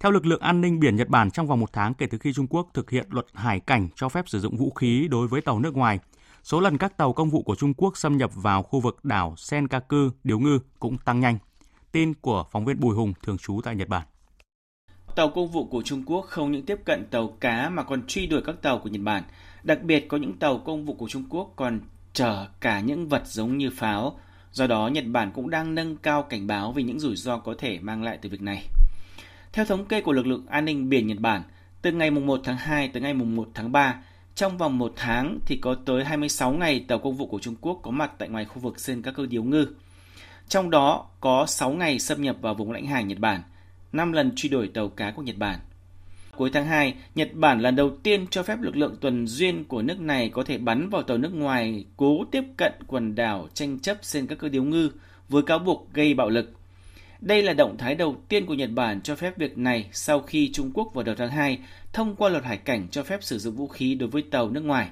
[0.00, 2.32] Theo lực lượng an ninh biển Nhật Bản trong vòng một tháng kể từ khi
[2.32, 5.40] Trung Quốc thực hiện luật hải cảnh cho phép sử dụng vũ khí đối với
[5.40, 5.98] tàu nước ngoài,
[6.42, 9.34] số lần các tàu công vụ của Trung Quốc xâm nhập vào khu vực đảo
[9.36, 11.38] Senkaku, Điếu Ngư cũng tăng nhanh.
[11.96, 14.06] Tin của phóng viên Bùi Hùng thường trú tại Nhật Bản.
[15.14, 18.26] Tàu công vụ của Trung Quốc không những tiếp cận tàu cá mà còn truy
[18.26, 19.22] đuổi các tàu của Nhật Bản.
[19.62, 21.80] Đặc biệt có những tàu công vụ của Trung Quốc còn
[22.12, 24.18] chở cả những vật giống như pháo.
[24.52, 27.54] Do đó, Nhật Bản cũng đang nâng cao cảnh báo về những rủi ro có
[27.58, 28.68] thể mang lại từ việc này.
[29.52, 31.42] Theo thống kê của lực lượng an ninh biển Nhật Bản,
[31.82, 34.02] từ ngày 1 tháng 2 tới ngày 1 tháng 3,
[34.34, 37.80] trong vòng một tháng thì có tới 26 ngày tàu công vụ của Trung Quốc
[37.82, 39.66] có mặt tại ngoài khu vực Senkaku Điếu Ngư.
[40.48, 43.42] Trong đó có 6 ngày xâm nhập vào vùng lãnh hải Nhật Bản,
[43.92, 45.58] 5 lần truy đuổi tàu cá của Nhật Bản.
[46.36, 49.82] Cuối tháng 2, Nhật Bản lần đầu tiên cho phép lực lượng tuần duyên của
[49.82, 53.78] nước này có thể bắn vào tàu nước ngoài cố tiếp cận quần đảo tranh
[53.78, 54.90] chấp trên các cơ Điếu Ngư
[55.28, 56.52] với cáo buộc gây bạo lực.
[57.20, 60.50] Đây là động thái đầu tiên của Nhật Bản cho phép việc này sau khi
[60.52, 61.58] Trung Quốc vào đầu tháng 2
[61.92, 64.64] thông qua luật hải cảnh cho phép sử dụng vũ khí đối với tàu nước
[64.64, 64.88] ngoài.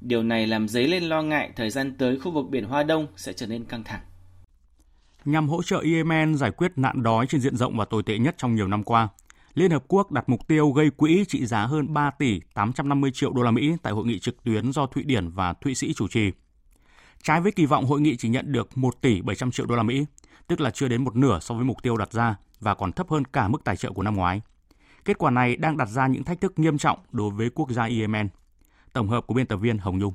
[0.00, 3.06] Điều này làm dấy lên lo ngại thời gian tới khu vực biển Hoa Đông
[3.16, 4.00] sẽ trở nên căng thẳng.
[5.24, 8.34] Nhằm hỗ trợ Yemen giải quyết nạn đói trên diện rộng và tồi tệ nhất
[8.38, 9.08] trong nhiều năm qua,
[9.54, 13.32] Liên Hợp Quốc đặt mục tiêu gây quỹ trị giá hơn 3 tỷ 850 triệu
[13.32, 16.08] đô la Mỹ tại hội nghị trực tuyến do Thụy Điển và Thụy Sĩ chủ
[16.08, 16.32] trì.
[17.22, 19.82] Trái với kỳ vọng hội nghị chỉ nhận được 1 tỷ 700 triệu đô la
[19.82, 20.06] Mỹ,
[20.46, 23.10] tức là chưa đến một nửa so với mục tiêu đặt ra và còn thấp
[23.10, 24.40] hơn cả mức tài trợ của năm ngoái.
[25.04, 27.84] Kết quả này đang đặt ra những thách thức nghiêm trọng đối với quốc gia
[27.84, 28.28] Yemen.
[28.92, 30.14] Tổng hợp của biên tập viên Hồng Nhung.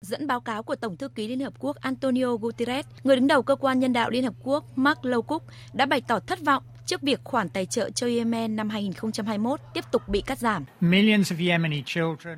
[0.00, 3.42] Dẫn báo cáo của Tổng thư ký Liên Hợp Quốc Antonio Guterres, người đứng đầu
[3.42, 5.40] cơ quan nhân đạo Liên Hợp Quốc Mark Lowcock
[5.72, 9.84] đã bày tỏ thất vọng trước việc khoản tài trợ cho Yemen năm 2021 tiếp
[9.92, 10.64] tục bị cắt giảm.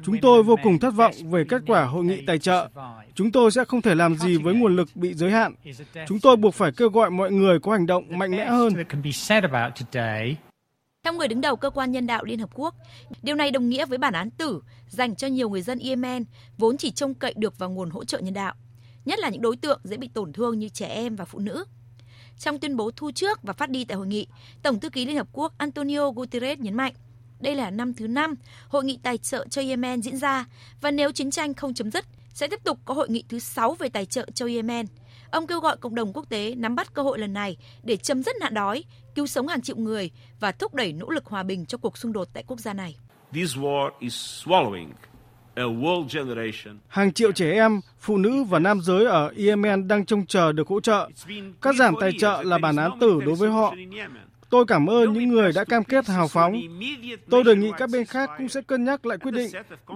[0.05, 2.69] Chúng tôi vô cùng thất vọng về kết quả hội nghị tài trợ.
[3.15, 5.55] Chúng tôi sẽ không thể làm gì với nguồn lực bị giới hạn.
[6.09, 8.73] Chúng tôi buộc phải kêu gọi mọi người có hành động mạnh mẽ hơn.
[11.11, 12.75] Theo người đứng đầu cơ quan nhân đạo Liên Hợp Quốc,
[13.23, 16.25] điều này đồng nghĩa với bản án tử dành cho nhiều người dân Yemen
[16.59, 18.55] vốn chỉ trông cậy được vào nguồn hỗ trợ nhân đạo,
[19.05, 21.65] nhất là những đối tượng dễ bị tổn thương như trẻ em và phụ nữ.
[22.39, 24.27] Trong tuyên bố thu trước và phát đi tại hội nghị,
[24.63, 26.93] Tổng thư ký Liên Hợp Quốc Antonio Guterres nhấn mạnh,
[27.41, 28.35] đây là năm thứ năm
[28.69, 30.45] hội nghị tài trợ cho Yemen diễn ra
[30.81, 32.05] và nếu chiến tranh không chấm dứt,
[32.35, 34.87] sẽ tiếp tục có hội nghị thứ 6 về tài trợ cho Yemen.
[35.31, 38.23] Ông kêu gọi cộng đồng quốc tế nắm bắt cơ hội lần này để chấm
[38.23, 38.85] dứt nạn đói,
[39.15, 42.13] cứu sống hàng triệu người và thúc đẩy nỗ lực hòa bình cho cuộc xung
[42.13, 42.97] đột tại quốc gia này.
[43.33, 44.89] This war is swallowing
[46.89, 50.69] Hàng triệu trẻ em, phụ nữ và nam giới ở Yemen đang trông chờ được
[50.69, 51.09] hỗ trợ.
[51.63, 53.75] Cắt giảm tài trợ là bản án tử đối với họ.
[54.51, 56.55] Tôi cảm ơn những người đã cam kết hào phóng.
[57.31, 59.51] Tôi đề nghị các bên khác cũng sẽ cân nhắc lại quyết định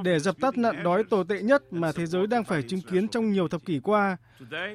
[0.05, 3.09] để dập tắt nạn đói tồi tệ nhất mà thế giới đang phải chứng kiến
[3.09, 4.16] trong nhiều thập kỷ qua.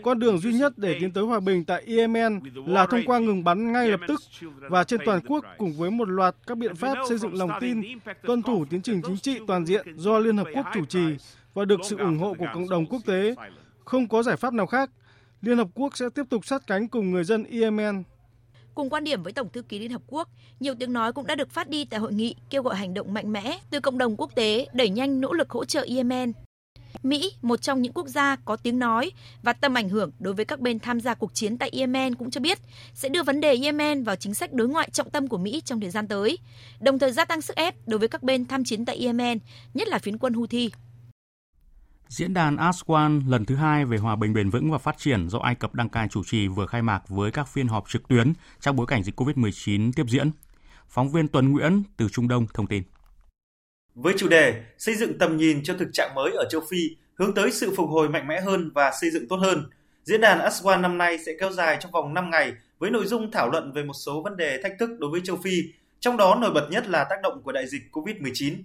[0.03, 3.43] Con đường duy nhất để tiến tới hòa bình tại Yemen là thông qua ngừng
[3.43, 4.21] bắn ngay lập tức
[4.69, 7.81] và trên toàn quốc cùng với một loạt các biện pháp xây dựng lòng tin,
[8.23, 11.15] tuân thủ tiến trình chính trị toàn diện do Liên Hợp Quốc chủ trì
[11.53, 13.35] và được sự ủng hộ của cộng đồng quốc tế.
[13.85, 14.89] Không có giải pháp nào khác.
[15.41, 18.03] Liên Hợp Quốc sẽ tiếp tục sát cánh cùng người dân Yemen.
[18.79, 21.35] Cùng quan điểm với Tổng thư ký Liên Hợp Quốc, nhiều tiếng nói cũng đã
[21.35, 24.15] được phát đi tại hội nghị kêu gọi hành động mạnh mẽ từ cộng đồng
[24.17, 26.31] quốc tế đẩy nhanh nỗ lực hỗ trợ Yemen.
[27.03, 29.11] Mỹ, một trong những quốc gia có tiếng nói
[29.43, 32.31] và tầm ảnh hưởng đối với các bên tham gia cuộc chiến tại Yemen cũng
[32.31, 32.59] cho biết
[32.93, 35.79] sẽ đưa vấn đề Yemen vào chính sách đối ngoại trọng tâm của Mỹ trong
[35.79, 36.37] thời gian tới,
[36.79, 39.39] đồng thời gia tăng sức ép đối với các bên tham chiến tại Yemen,
[39.73, 40.69] nhất là phiến quân Houthi.
[42.09, 45.39] Diễn đàn Aswan lần thứ hai về hòa bình bền vững và phát triển do
[45.39, 48.33] Ai Cập đăng cai chủ trì vừa khai mạc với các phiên họp trực tuyến
[48.59, 50.31] trong bối cảnh dịch COVID-19 tiếp diễn.
[50.87, 52.83] Phóng viên Tuấn Nguyễn từ Trung Đông thông tin.
[53.95, 57.33] Với chủ đề xây dựng tầm nhìn cho thực trạng mới ở châu Phi, hướng
[57.33, 59.69] tới sự phục hồi mạnh mẽ hơn và xây dựng tốt hơn,
[60.03, 63.31] diễn đàn Aswan năm nay sẽ kéo dài trong vòng 5 ngày với nội dung
[63.31, 65.63] thảo luận về một số vấn đề thách thức đối với châu Phi,
[65.99, 68.55] trong đó nổi bật nhất là tác động của đại dịch COVID-19.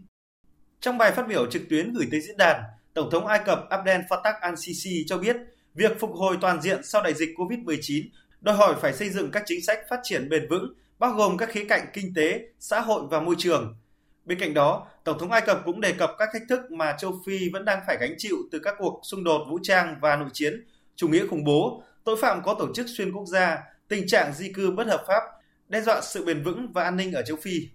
[0.81, 2.63] Trong bài phát biểu trực tuyến gửi tới diễn đàn,
[2.95, 5.37] Tổng thống Ai Cập Abdel Fattah al-Sisi cho biết
[5.75, 8.05] việc phục hồi toàn diện sau đại dịch COVID-19
[8.41, 11.49] đòi hỏi phải xây dựng các chính sách phát triển bền vững, bao gồm các
[11.49, 13.77] khía cạnh kinh tế, xã hội và môi trường.
[14.25, 17.21] Bên cạnh đó, Tổng thống Ai Cập cũng đề cập các thách thức mà châu
[17.27, 20.29] Phi vẫn đang phải gánh chịu từ các cuộc xung đột vũ trang và nội
[20.33, 20.67] chiến,
[20.97, 24.53] chủ nghĩa khủng bố, tội phạm có tổ chức xuyên quốc gia, tình trạng di
[24.53, 25.23] cư bất hợp pháp,
[25.69, 27.69] đe dọa sự bền vững và an ninh ở châu Phi.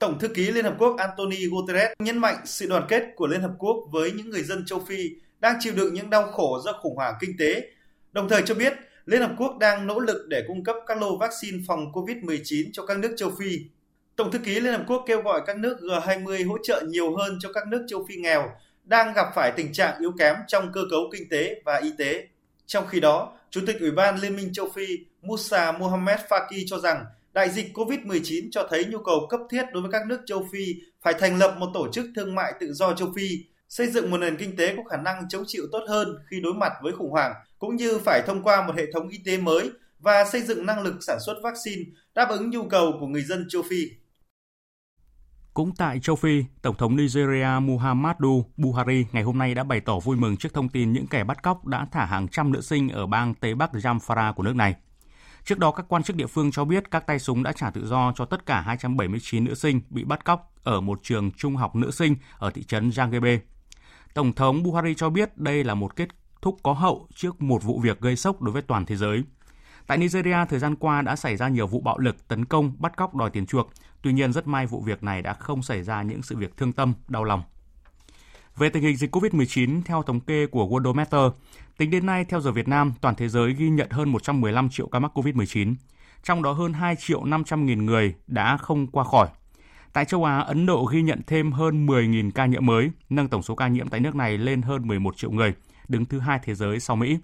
[0.00, 3.40] Tổng thư ký Liên Hợp Quốc Anthony Guterres nhấn mạnh sự đoàn kết của Liên
[3.40, 6.72] Hợp Quốc với những người dân châu Phi đang chịu đựng những đau khổ do
[6.72, 7.62] khủng hoảng kinh tế,
[8.12, 8.72] đồng thời cho biết
[9.06, 12.86] Liên Hợp Quốc đang nỗ lực để cung cấp các lô vaccine phòng COVID-19 cho
[12.86, 13.58] các nước châu Phi.
[14.16, 17.38] Tổng thư ký Liên Hợp Quốc kêu gọi các nước G20 hỗ trợ nhiều hơn
[17.40, 18.50] cho các nước châu Phi nghèo
[18.84, 22.28] đang gặp phải tình trạng yếu kém trong cơ cấu kinh tế và y tế.
[22.66, 24.86] Trong khi đó, Chủ tịch Ủy ban Liên minh châu Phi
[25.22, 29.82] Musa Mohamed Faki cho rằng đại dịch COVID-19 cho thấy nhu cầu cấp thiết đối
[29.82, 32.94] với các nước châu Phi phải thành lập một tổ chức thương mại tự do
[32.94, 33.28] châu Phi,
[33.68, 36.54] xây dựng một nền kinh tế có khả năng chống chịu tốt hơn khi đối
[36.54, 39.70] mặt với khủng hoảng, cũng như phải thông qua một hệ thống y tế mới
[39.98, 41.82] và xây dựng năng lực sản xuất vaccine
[42.14, 43.86] đáp ứng nhu cầu của người dân châu Phi.
[45.54, 49.98] Cũng tại châu Phi, Tổng thống Nigeria Muhammadu Buhari ngày hôm nay đã bày tỏ
[49.98, 52.88] vui mừng trước thông tin những kẻ bắt cóc đã thả hàng trăm nữ sinh
[52.88, 54.74] ở bang Tây Bắc Jamfara của nước này.
[55.44, 57.86] Trước đó, các quan chức địa phương cho biết các tay súng đã trả tự
[57.86, 61.76] do cho tất cả 279 nữ sinh bị bắt cóc ở một trường trung học
[61.76, 63.38] nữ sinh ở thị trấn Jangebe.
[64.14, 66.08] Tổng thống Buhari cho biết đây là một kết
[66.42, 69.22] thúc có hậu trước một vụ việc gây sốc đối với toàn thế giới.
[69.86, 72.96] Tại Nigeria, thời gian qua đã xảy ra nhiều vụ bạo lực, tấn công, bắt
[72.96, 73.70] cóc đòi tiền chuộc.
[74.02, 76.72] Tuy nhiên, rất may vụ việc này đã không xảy ra những sự việc thương
[76.72, 77.42] tâm, đau lòng.
[78.56, 81.30] Về tình hình dịch COVID-19, theo thống kê của Worldometer,
[81.76, 84.88] tính đến nay theo giờ Việt Nam, toàn thế giới ghi nhận hơn 115 triệu
[84.88, 85.74] ca mắc COVID-19,
[86.22, 89.28] trong đó hơn 2 triệu 500 nghìn người đã không qua khỏi.
[89.92, 93.42] Tại châu Á, Ấn Độ ghi nhận thêm hơn 10.000 ca nhiễm mới, nâng tổng
[93.42, 95.54] số ca nhiễm tại nước này lên hơn 11 triệu người,
[95.88, 97.18] đứng thứ hai thế giới sau Mỹ.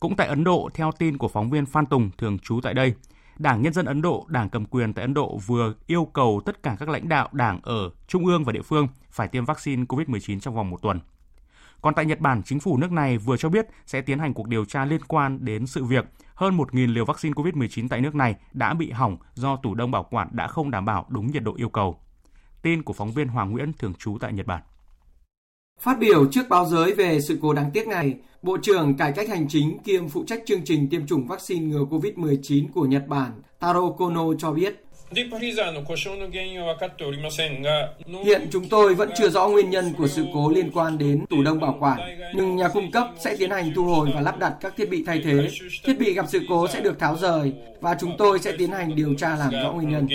[0.00, 2.94] Cũng tại Ấn Độ, theo tin của phóng viên Phan Tùng thường trú tại đây,
[3.38, 6.62] Đảng Nhân dân Ấn Độ, đảng cầm quyền tại Ấn Độ vừa yêu cầu tất
[6.62, 10.40] cả các lãnh đạo đảng ở trung ương và địa phương phải tiêm vaccine COVID-19
[10.40, 11.00] trong vòng một tuần.
[11.80, 14.48] Còn tại Nhật Bản, chính phủ nước này vừa cho biết sẽ tiến hành cuộc
[14.48, 18.34] điều tra liên quan đến sự việc hơn 1.000 liều vaccine COVID-19 tại nước này
[18.52, 21.54] đã bị hỏng do tủ đông bảo quản đã không đảm bảo đúng nhiệt độ
[21.56, 22.00] yêu cầu.
[22.62, 24.62] Tin của phóng viên Hoàng Nguyễn thường trú tại Nhật Bản.
[25.80, 29.28] Phát biểu trước báo giới về sự cố đáng tiếc này, Bộ trưởng Cải cách
[29.28, 33.32] Hành chính kiêm phụ trách chương trình tiêm chủng vaccine ngừa COVID-19 của Nhật Bản
[33.58, 34.74] Taro Kono cho biết,
[38.24, 41.42] Hiện chúng tôi vẫn chưa rõ nguyên nhân của sự cố liên quan đến tủ
[41.42, 42.00] đông bảo quản,
[42.34, 45.04] nhưng nhà cung cấp sẽ tiến hành thu hồi và lắp đặt các thiết bị
[45.06, 45.48] thay thế.
[45.84, 48.96] Thiết bị gặp sự cố sẽ được tháo rời và chúng tôi sẽ tiến hành
[48.96, 50.08] điều tra làm rõ nguyên nhân.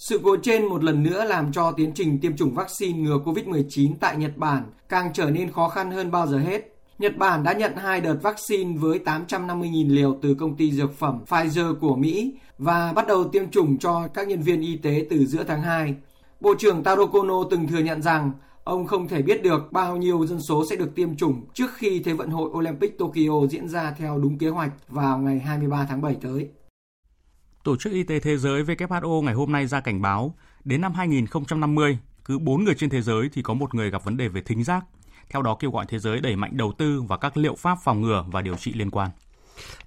[0.00, 3.94] Sự cố trên một lần nữa làm cho tiến trình tiêm chủng vaccine ngừa COVID-19
[4.00, 6.74] tại Nhật Bản càng trở nên khó khăn hơn bao giờ hết.
[6.98, 11.18] Nhật Bản đã nhận hai đợt vaccine với 850.000 liều từ công ty dược phẩm
[11.28, 15.26] Pfizer của Mỹ và bắt đầu tiêm chủng cho các nhân viên y tế từ
[15.26, 15.94] giữa tháng 2.
[16.40, 18.32] Bộ trưởng Taro Kono từng thừa nhận rằng
[18.64, 22.02] ông không thể biết được bao nhiêu dân số sẽ được tiêm chủng trước khi
[22.04, 26.02] Thế vận hội Olympic Tokyo diễn ra theo đúng kế hoạch vào ngày 23 tháng
[26.02, 26.48] 7 tới.
[27.64, 30.34] Tổ chức Y tế Thế giới WHO ngày hôm nay ra cảnh báo,
[30.64, 34.16] đến năm 2050, cứ 4 người trên thế giới thì có một người gặp vấn
[34.16, 34.84] đề về thính giác.
[35.30, 38.00] Theo đó kêu gọi thế giới đẩy mạnh đầu tư và các liệu pháp phòng
[38.00, 39.10] ngừa và điều trị liên quan.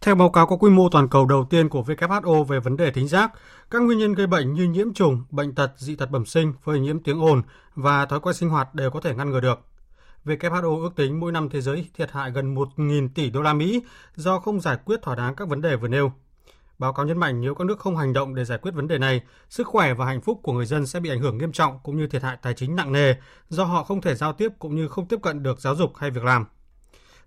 [0.01, 2.91] Theo báo cáo có quy mô toàn cầu đầu tiên của WHO về vấn đề
[2.91, 3.31] thính giác,
[3.71, 6.79] các nguyên nhân gây bệnh như nhiễm trùng, bệnh tật, dị tật bẩm sinh, phơi
[6.79, 7.41] nhiễm tiếng ồn
[7.75, 9.59] và thói quen sinh hoạt đều có thể ngăn ngừa được.
[10.25, 13.81] WHO ước tính mỗi năm thế giới thiệt hại gần 1.000 tỷ đô la Mỹ
[14.15, 16.13] do không giải quyết thỏa đáng các vấn đề vừa nêu.
[16.83, 18.97] Báo cáo nhấn mạnh nếu các nước không hành động để giải quyết vấn đề
[18.97, 21.79] này, sức khỏe và hạnh phúc của người dân sẽ bị ảnh hưởng nghiêm trọng
[21.83, 23.15] cũng như thiệt hại tài chính nặng nề
[23.49, 26.11] do họ không thể giao tiếp cũng như không tiếp cận được giáo dục hay
[26.11, 26.45] việc làm.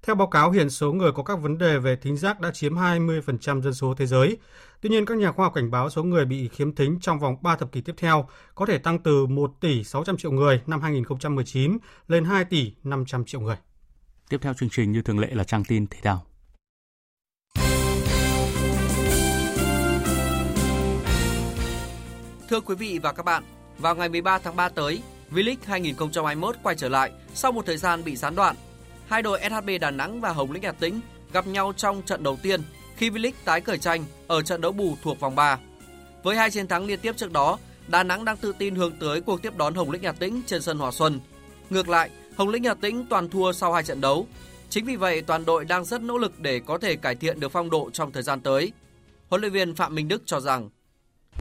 [0.02, 2.74] Theo báo cáo, hiện số người có các vấn đề về thính giác đã chiếm
[2.74, 4.38] 20% dân số thế giới.
[4.80, 7.36] Tuy nhiên, các nhà khoa học cảnh báo số người bị khiếm thính trong vòng
[7.42, 10.80] 3 thập kỷ tiếp theo có thể tăng từ 1 tỷ 600 triệu người năm
[10.80, 11.78] 2019
[12.08, 13.56] lên 2 tỷ 500 triệu người.
[14.28, 16.24] Tiếp theo chương trình như thường lệ là trang tin thể thao.
[22.48, 23.44] Thưa quý vị và các bạn,
[23.78, 28.04] vào ngày 13 tháng 3 tới, V-League 2021 quay trở lại sau một thời gian
[28.04, 28.56] bị gián đoạn.
[29.06, 31.00] Hai đội SHB Đà Nẵng và Hồng Lĩnh Hà Tĩnh
[31.32, 32.60] gặp nhau trong trận đầu tiên
[32.96, 35.58] khi V-League tái khởi tranh ở trận đấu bù thuộc vòng 3.
[36.22, 39.20] Với hai chiến thắng liên tiếp trước đó, Đà Nẵng đang tự tin hướng tới
[39.20, 41.20] cuộc tiếp đón Hồng Lĩnh Hà Tĩnh trên sân Hòa Xuân.
[41.70, 44.26] Ngược lại, Hồng Lĩnh Hà Tĩnh toàn thua sau hai trận đấu.
[44.70, 47.52] Chính vì vậy, toàn đội đang rất nỗ lực để có thể cải thiện được
[47.52, 48.72] phong độ trong thời gian tới.
[49.28, 50.68] Huấn luyện viên Phạm Minh Đức cho rằng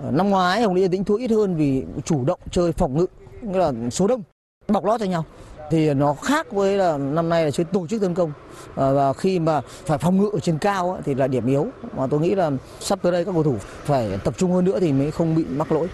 [0.03, 2.97] Ờ, năm ngoái Hồng Lĩnh Hà Tĩnh thua ít hơn vì chủ động chơi phòng
[2.97, 3.05] ngự
[3.41, 4.23] nghĩa là số đông
[4.67, 5.25] bọc lót cho nhau
[5.71, 8.31] thì nó khác với là năm nay là chơi tổ chức tấn công
[8.75, 11.67] à, và khi mà phải phòng ngự ở trên cao thì là điểm yếu
[11.97, 14.79] mà tôi nghĩ là sắp tới đây các cầu thủ phải tập trung hơn nữa
[14.79, 15.87] thì mới không bị mắc lỗi.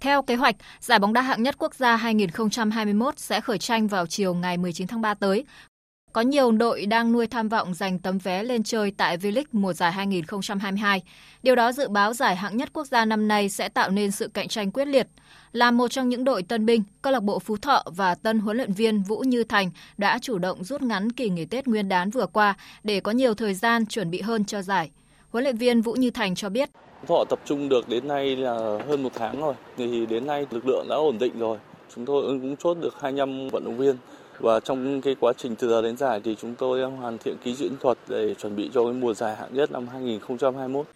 [0.00, 4.06] Theo kế hoạch, giải bóng đá hạng nhất quốc gia 2021 sẽ khởi tranh vào
[4.06, 5.44] chiều ngày 19 tháng 3 tới.
[6.16, 9.72] Có nhiều đội đang nuôi tham vọng giành tấm vé lên chơi tại V-League mùa
[9.72, 11.02] giải 2022.
[11.42, 14.28] Điều đó dự báo giải hạng nhất quốc gia năm nay sẽ tạo nên sự
[14.28, 15.08] cạnh tranh quyết liệt.
[15.52, 18.56] Là một trong những đội tân binh, câu lạc bộ Phú Thọ và tân huấn
[18.56, 22.10] luyện viên Vũ Như Thành đã chủ động rút ngắn kỳ nghỉ Tết Nguyên đán
[22.10, 22.54] vừa qua
[22.84, 24.90] để có nhiều thời gian chuẩn bị hơn cho giải.
[25.30, 26.70] Huấn luyện viên Vũ Như Thành cho biết.
[27.06, 28.54] Thọ tập trung được đến nay là
[28.88, 31.58] hơn một tháng rồi, thì đến nay lực lượng đã ổn định rồi.
[31.94, 33.96] Chúng tôi cũng chốt được 25 vận động viên
[34.38, 37.36] và trong cái quá trình từ giờ đến giải thì chúng tôi đang hoàn thiện
[37.44, 40.86] ký diễn thuật để chuẩn bị cho cái mùa giải hạng nhất năm 2021.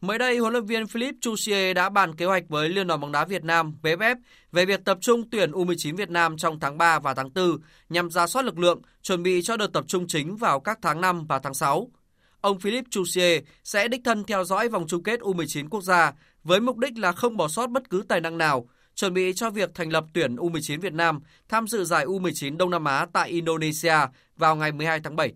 [0.00, 3.12] Mới đây, huấn luyện viên Philip Chusier đã bàn kế hoạch với Liên đoàn bóng
[3.12, 4.16] đá Việt Nam VFF
[4.52, 8.10] về việc tập trung tuyển U19 Việt Nam trong tháng 3 và tháng 4 nhằm
[8.10, 11.26] ra soát lực lượng, chuẩn bị cho đợt tập trung chính vào các tháng 5
[11.26, 11.90] và tháng 6.
[12.40, 16.12] Ông Philip Chusier sẽ đích thân theo dõi vòng chung kết U19 quốc gia
[16.44, 18.68] với mục đích là không bỏ sót bất cứ tài năng nào,
[18.98, 22.70] chuẩn bị cho việc thành lập tuyển U19 Việt Nam tham dự giải U19 Đông
[22.70, 23.96] Nam Á tại Indonesia
[24.36, 25.32] vào ngày 12 tháng 7.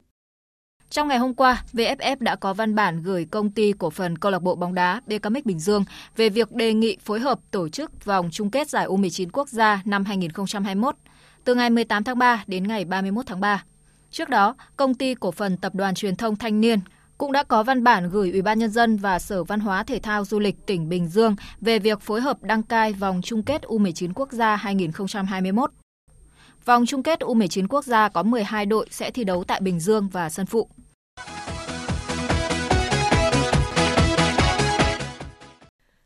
[0.90, 4.32] Trong ngày hôm qua, VFF đã có văn bản gửi công ty cổ phần câu
[4.32, 5.84] lạc bộ bóng đá BKMX Bình Dương
[6.16, 9.82] về việc đề nghị phối hợp tổ chức vòng chung kết giải U19 quốc gia
[9.84, 10.96] năm 2021
[11.44, 13.64] từ ngày 18 tháng 3 đến ngày 31 tháng 3.
[14.10, 16.78] Trước đó, công ty cổ phần tập đoàn truyền thông Thanh niên
[17.22, 19.98] cũng đã có văn bản gửi Ủy ban nhân dân và Sở Văn hóa Thể
[19.98, 23.62] thao Du lịch tỉnh Bình Dương về việc phối hợp đăng cai vòng chung kết
[23.62, 25.70] U19 quốc gia 2021.
[26.64, 30.08] Vòng chung kết U19 quốc gia có 12 đội sẽ thi đấu tại Bình Dương
[30.08, 30.68] và Sân Phụ.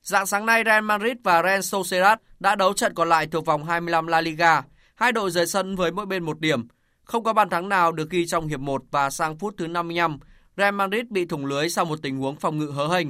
[0.03, 3.65] Dạng sáng nay, Real Madrid và Real Sociedad đã đấu trận còn lại thuộc vòng
[3.65, 4.63] 25 La Liga.
[4.95, 6.69] Hai đội rời sân với mỗi bên một điểm.
[7.05, 10.19] Không có bàn thắng nào được ghi trong hiệp 1 và sang phút thứ 55,
[10.57, 13.07] Real Madrid bị thủng lưới sau một tình huống phòng ngự hớ hênh.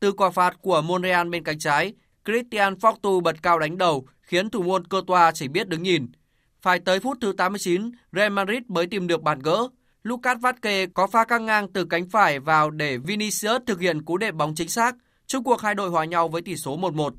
[0.00, 1.92] Từ quả phạt của Monreal bên cánh trái,
[2.24, 6.06] Christian Fortu bật cao đánh đầu, khiến thủ môn Courtois chỉ biết đứng nhìn.
[6.62, 9.68] Phải tới phút thứ 89, Real Madrid mới tìm được bàn gỡ.
[10.02, 14.16] Lucas Vazquez có pha căng ngang từ cánh phải vào để Vinicius thực hiện cú
[14.16, 14.96] đệm bóng chính xác.
[15.26, 17.10] Trung cuộc hai đội hòa nhau với tỷ số 1-1.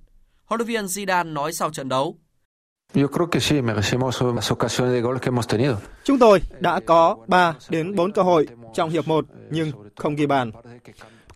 [0.46, 2.18] Huấn luyện viên Zidane nói sau trận đấu.
[6.04, 8.48] Chúng tôi đã có 3 đến 4 cơ hội
[8.78, 10.52] trong hiệp 1 nhưng không ghi bàn.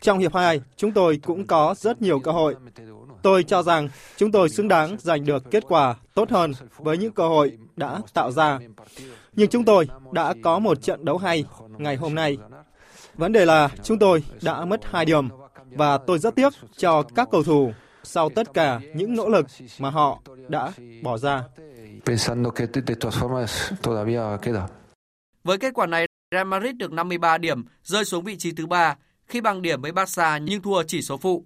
[0.01, 2.55] Trong hiệp 2, chúng tôi cũng có rất nhiều cơ hội.
[3.21, 7.11] Tôi cho rằng chúng tôi xứng đáng giành được kết quả tốt hơn với những
[7.11, 8.59] cơ hội đã tạo ra.
[9.33, 11.45] Nhưng chúng tôi đã có một trận đấu hay
[11.77, 12.37] ngày hôm nay.
[13.15, 15.29] Vấn đề là chúng tôi đã mất hai điểm
[15.71, 17.71] và tôi rất tiếc cho các cầu thủ
[18.03, 19.45] sau tất cả những nỗ lực
[19.79, 20.71] mà họ đã
[21.03, 21.43] bỏ ra.
[25.43, 28.95] Với kết quả này, Real Madrid được 53 điểm, rơi xuống vị trí thứ 3
[29.25, 31.45] khi bằng điểm với Barca nhưng thua chỉ số phụ.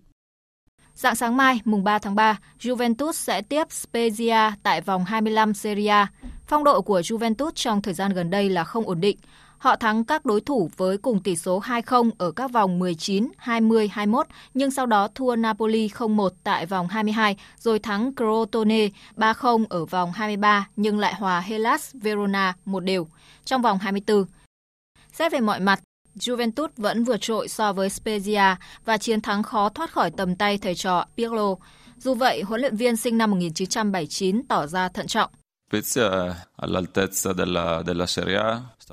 [0.95, 5.87] Dạng sáng mai, mùng 3 tháng 3, Juventus sẽ tiếp Spezia tại vòng 25 Serie
[5.87, 6.07] A.
[6.45, 9.17] Phong độ của Juventus trong thời gian gần đây là không ổn định.
[9.57, 13.87] Họ thắng các đối thủ với cùng tỷ số 2-0 ở các vòng 19, 20,
[13.87, 19.85] 21, nhưng sau đó thua Napoli 0-1 tại vòng 22, rồi thắng Crotone 3-0 ở
[19.85, 23.07] vòng 23, nhưng lại hòa Hellas Verona một đều
[23.45, 24.25] trong vòng 24.
[25.17, 25.79] Xét về mọi mặt,
[26.15, 28.55] Juventus vẫn vượt trội so với Spezia
[28.85, 31.55] và chiến thắng khó thoát khỏi tầm tay thầy trò Pirlo.
[31.97, 35.31] Dù vậy, huấn luyện viên sinh năm 1979 tỏ ra thận trọng.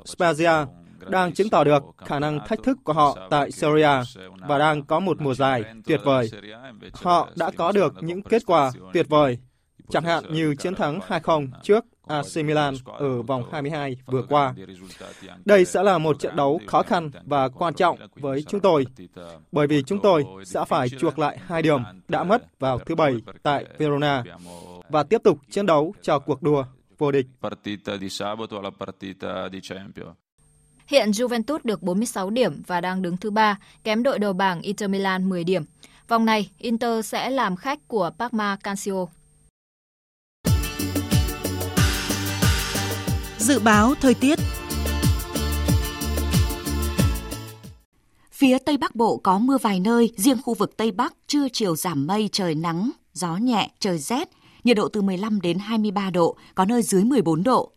[0.05, 0.65] Spezia
[1.09, 4.03] đang chứng tỏ được khả năng thách thức của họ tại Serie A
[4.47, 6.31] và đang có một mùa giải tuyệt vời.
[6.93, 9.37] Họ đã có được những kết quả tuyệt vời,
[9.89, 14.53] chẳng hạn như chiến thắng 2-0 trước AC Milan ở vòng 22 vừa qua.
[15.45, 18.85] Đây sẽ là một trận đấu khó khăn và quan trọng với chúng tôi,
[19.51, 23.15] bởi vì chúng tôi sẽ phải chuộc lại hai điểm đã mất vào thứ Bảy
[23.43, 24.23] tại Verona
[24.89, 26.65] và tiếp tục chiến đấu cho cuộc đua
[26.97, 27.25] vô địch.
[30.87, 34.89] Hiện Juventus được 46 điểm và đang đứng thứ ba, kém đội đầu bảng Inter
[34.89, 35.63] Milan 10 điểm.
[36.07, 39.05] Vòng này, Inter sẽ làm khách của Parma Calcio.
[43.43, 44.39] Dự báo thời tiết
[48.31, 51.75] Phía Tây Bắc Bộ có mưa vài nơi, riêng khu vực Tây Bắc trưa chiều
[51.75, 54.29] giảm mây, trời nắng, gió nhẹ, trời rét,
[54.63, 57.71] nhiệt độ từ 15 đến 23 độ, có nơi dưới 14 độ.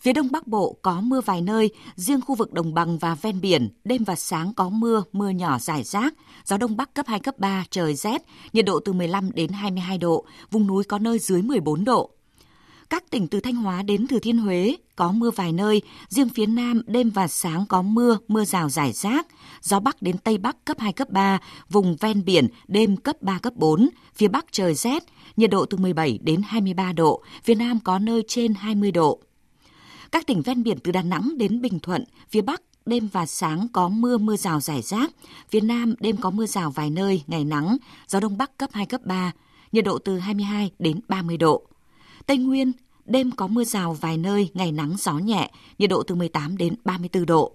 [0.00, 3.40] Phía Đông Bắc Bộ có mưa vài nơi, riêng khu vực đồng bằng và ven
[3.40, 6.14] biển, đêm và sáng có mưa, mưa nhỏ rải rác,
[6.44, 9.98] gió Đông Bắc cấp 2, cấp 3, trời rét, nhiệt độ từ 15 đến 22
[9.98, 12.15] độ, vùng núi có nơi dưới 14 độ.
[12.90, 16.46] Các tỉnh từ Thanh Hóa đến Thừa Thiên Huế có mưa vài nơi, riêng phía
[16.46, 19.26] Nam đêm và sáng có mưa, mưa rào rải rác,
[19.62, 21.38] gió Bắc đến Tây Bắc cấp 2, cấp 3,
[21.70, 25.02] vùng ven biển đêm cấp 3, cấp 4, phía Bắc trời rét,
[25.36, 29.20] nhiệt độ từ 17 đến 23 độ, phía Nam có nơi trên 20 độ.
[30.12, 33.68] Các tỉnh ven biển từ Đà Nẵng đến Bình Thuận, phía Bắc đêm và sáng
[33.72, 35.10] có mưa mưa rào rải rác,
[35.50, 37.76] phía Nam đêm có mưa rào vài nơi, ngày nắng,
[38.08, 39.32] gió Đông Bắc cấp 2, cấp 3,
[39.72, 41.66] nhiệt độ từ 22 đến 30 độ.
[42.26, 42.72] Tây Nguyên,
[43.04, 46.74] đêm có mưa rào vài nơi, ngày nắng gió nhẹ, nhiệt độ từ 18 đến
[46.84, 47.52] 34 độ.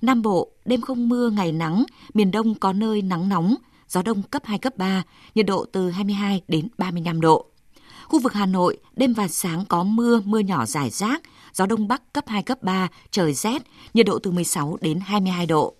[0.00, 3.54] Nam Bộ, đêm không mưa, ngày nắng, miền Đông có nơi nắng nóng,
[3.88, 5.02] gió đông cấp 2, cấp 3,
[5.34, 7.46] nhiệt độ từ 22 đến 35 độ.
[8.04, 11.88] Khu vực Hà Nội, đêm và sáng có mưa, mưa nhỏ rải rác, gió đông
[11.88, 13.62] bắc cấp 2, cấp 3, trời rét,
[13.94, 15.74] nhiệt độ từ 16 đến 22 độ.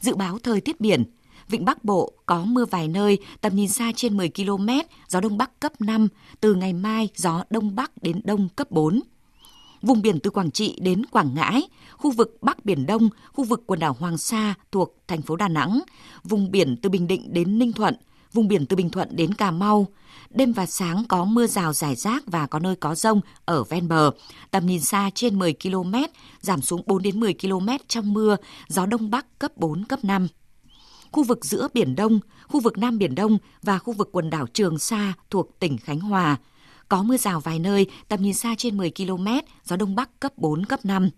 [0.00, 1.04] Dự báo thời tiết biển,
[1.48, 4.68] Vịnh Bắc Bộ có mưa vài nơi, tầm nhìn xa trên 10 km,
[5.08, 6.08] gió Đông Bắc cấp 5,
[6.40, 9.00] từ ngày mai gió Đông Bắc đến Đông cấp 4.
[9.82, 13.62] Vùng biển từ Quảng Trị đến Quảng Ngãi, khu vực Bắc Biển Đông, khu vực
[13.66, 15.80] quần đảo Hoàng Sa thuộc thành phố Đà Nẵng,
[16.24, 17.96] vùng biển từ Bình Định đến Ninh Thuận,
[18.32, 19.86] vùng biển từ Bình Thuận đến Cà Mau.
[20.30, 23.88] Đêm và sáng có mưa rào rải rác và có nơi có rông ở ven
[23.88, 24.10] bờ.
[24.50, 25.94] Tầm nhìn xa trên 10 km,
[26.40, 28.36] giảm xuống 4 đến 10 km trong mưa,
[28.68, 30.28] gió Đông Bắc cấp 4, cấp 5
[31.12, 34.46] khu vực giữa Biển Đông, khu vực Nam Biển Đông và khu vực quần đảo
[34.46, 36.36] Trường Sa thuộc tỉnh Khánh Hòa.
[36.88, 39.26] Có mưa rào vài nơi, tầm nhìn xa trên 10 km,
[39.64, 41.10] gió Đông Bắc cấp 4, cấp 5.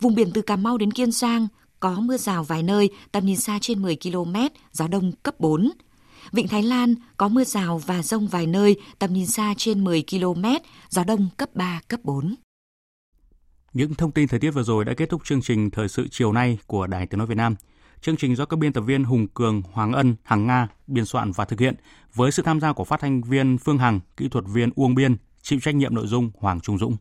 [0.00, 1.48] Vùng biển từ Cà Mau đến Kiên Giang
[1.80, 4.34] có mưa rào vài nơi, tầm nhìn xa trên 10 km,
[4.72, 5.70] gió Đông cấp 4.
[6.32, 10.04] Vịnh Thái Lan có mưa rào và rông vài nơi, tầm nhìn xa trên 10
[10.10, 10.44] km,
[10.90, 12.34] gió Đông cấp 3, cấp 4.
[13.72, 16.32] Những thông tin thời tiết vừa rồi đã kết thúc chương trình Thời sự chiều
[16.32, 17.54] nay của Đài Tiếng Nói Việt Nam.
[18.04, 21.32] Chương trình do các biên tập viên Hùng Cường, Hoàng Ân, Hằng Nga biên soạn
[21.32, 21.74] và thực hiện
[22.14, 25.16] với sự tham gia của phát thanh viên Phương Hằng, kỹ thuật viên Uông Biên,
[25.42, 26.96] chịu trách nhiệm nội dung Hoàng Trung Dũng.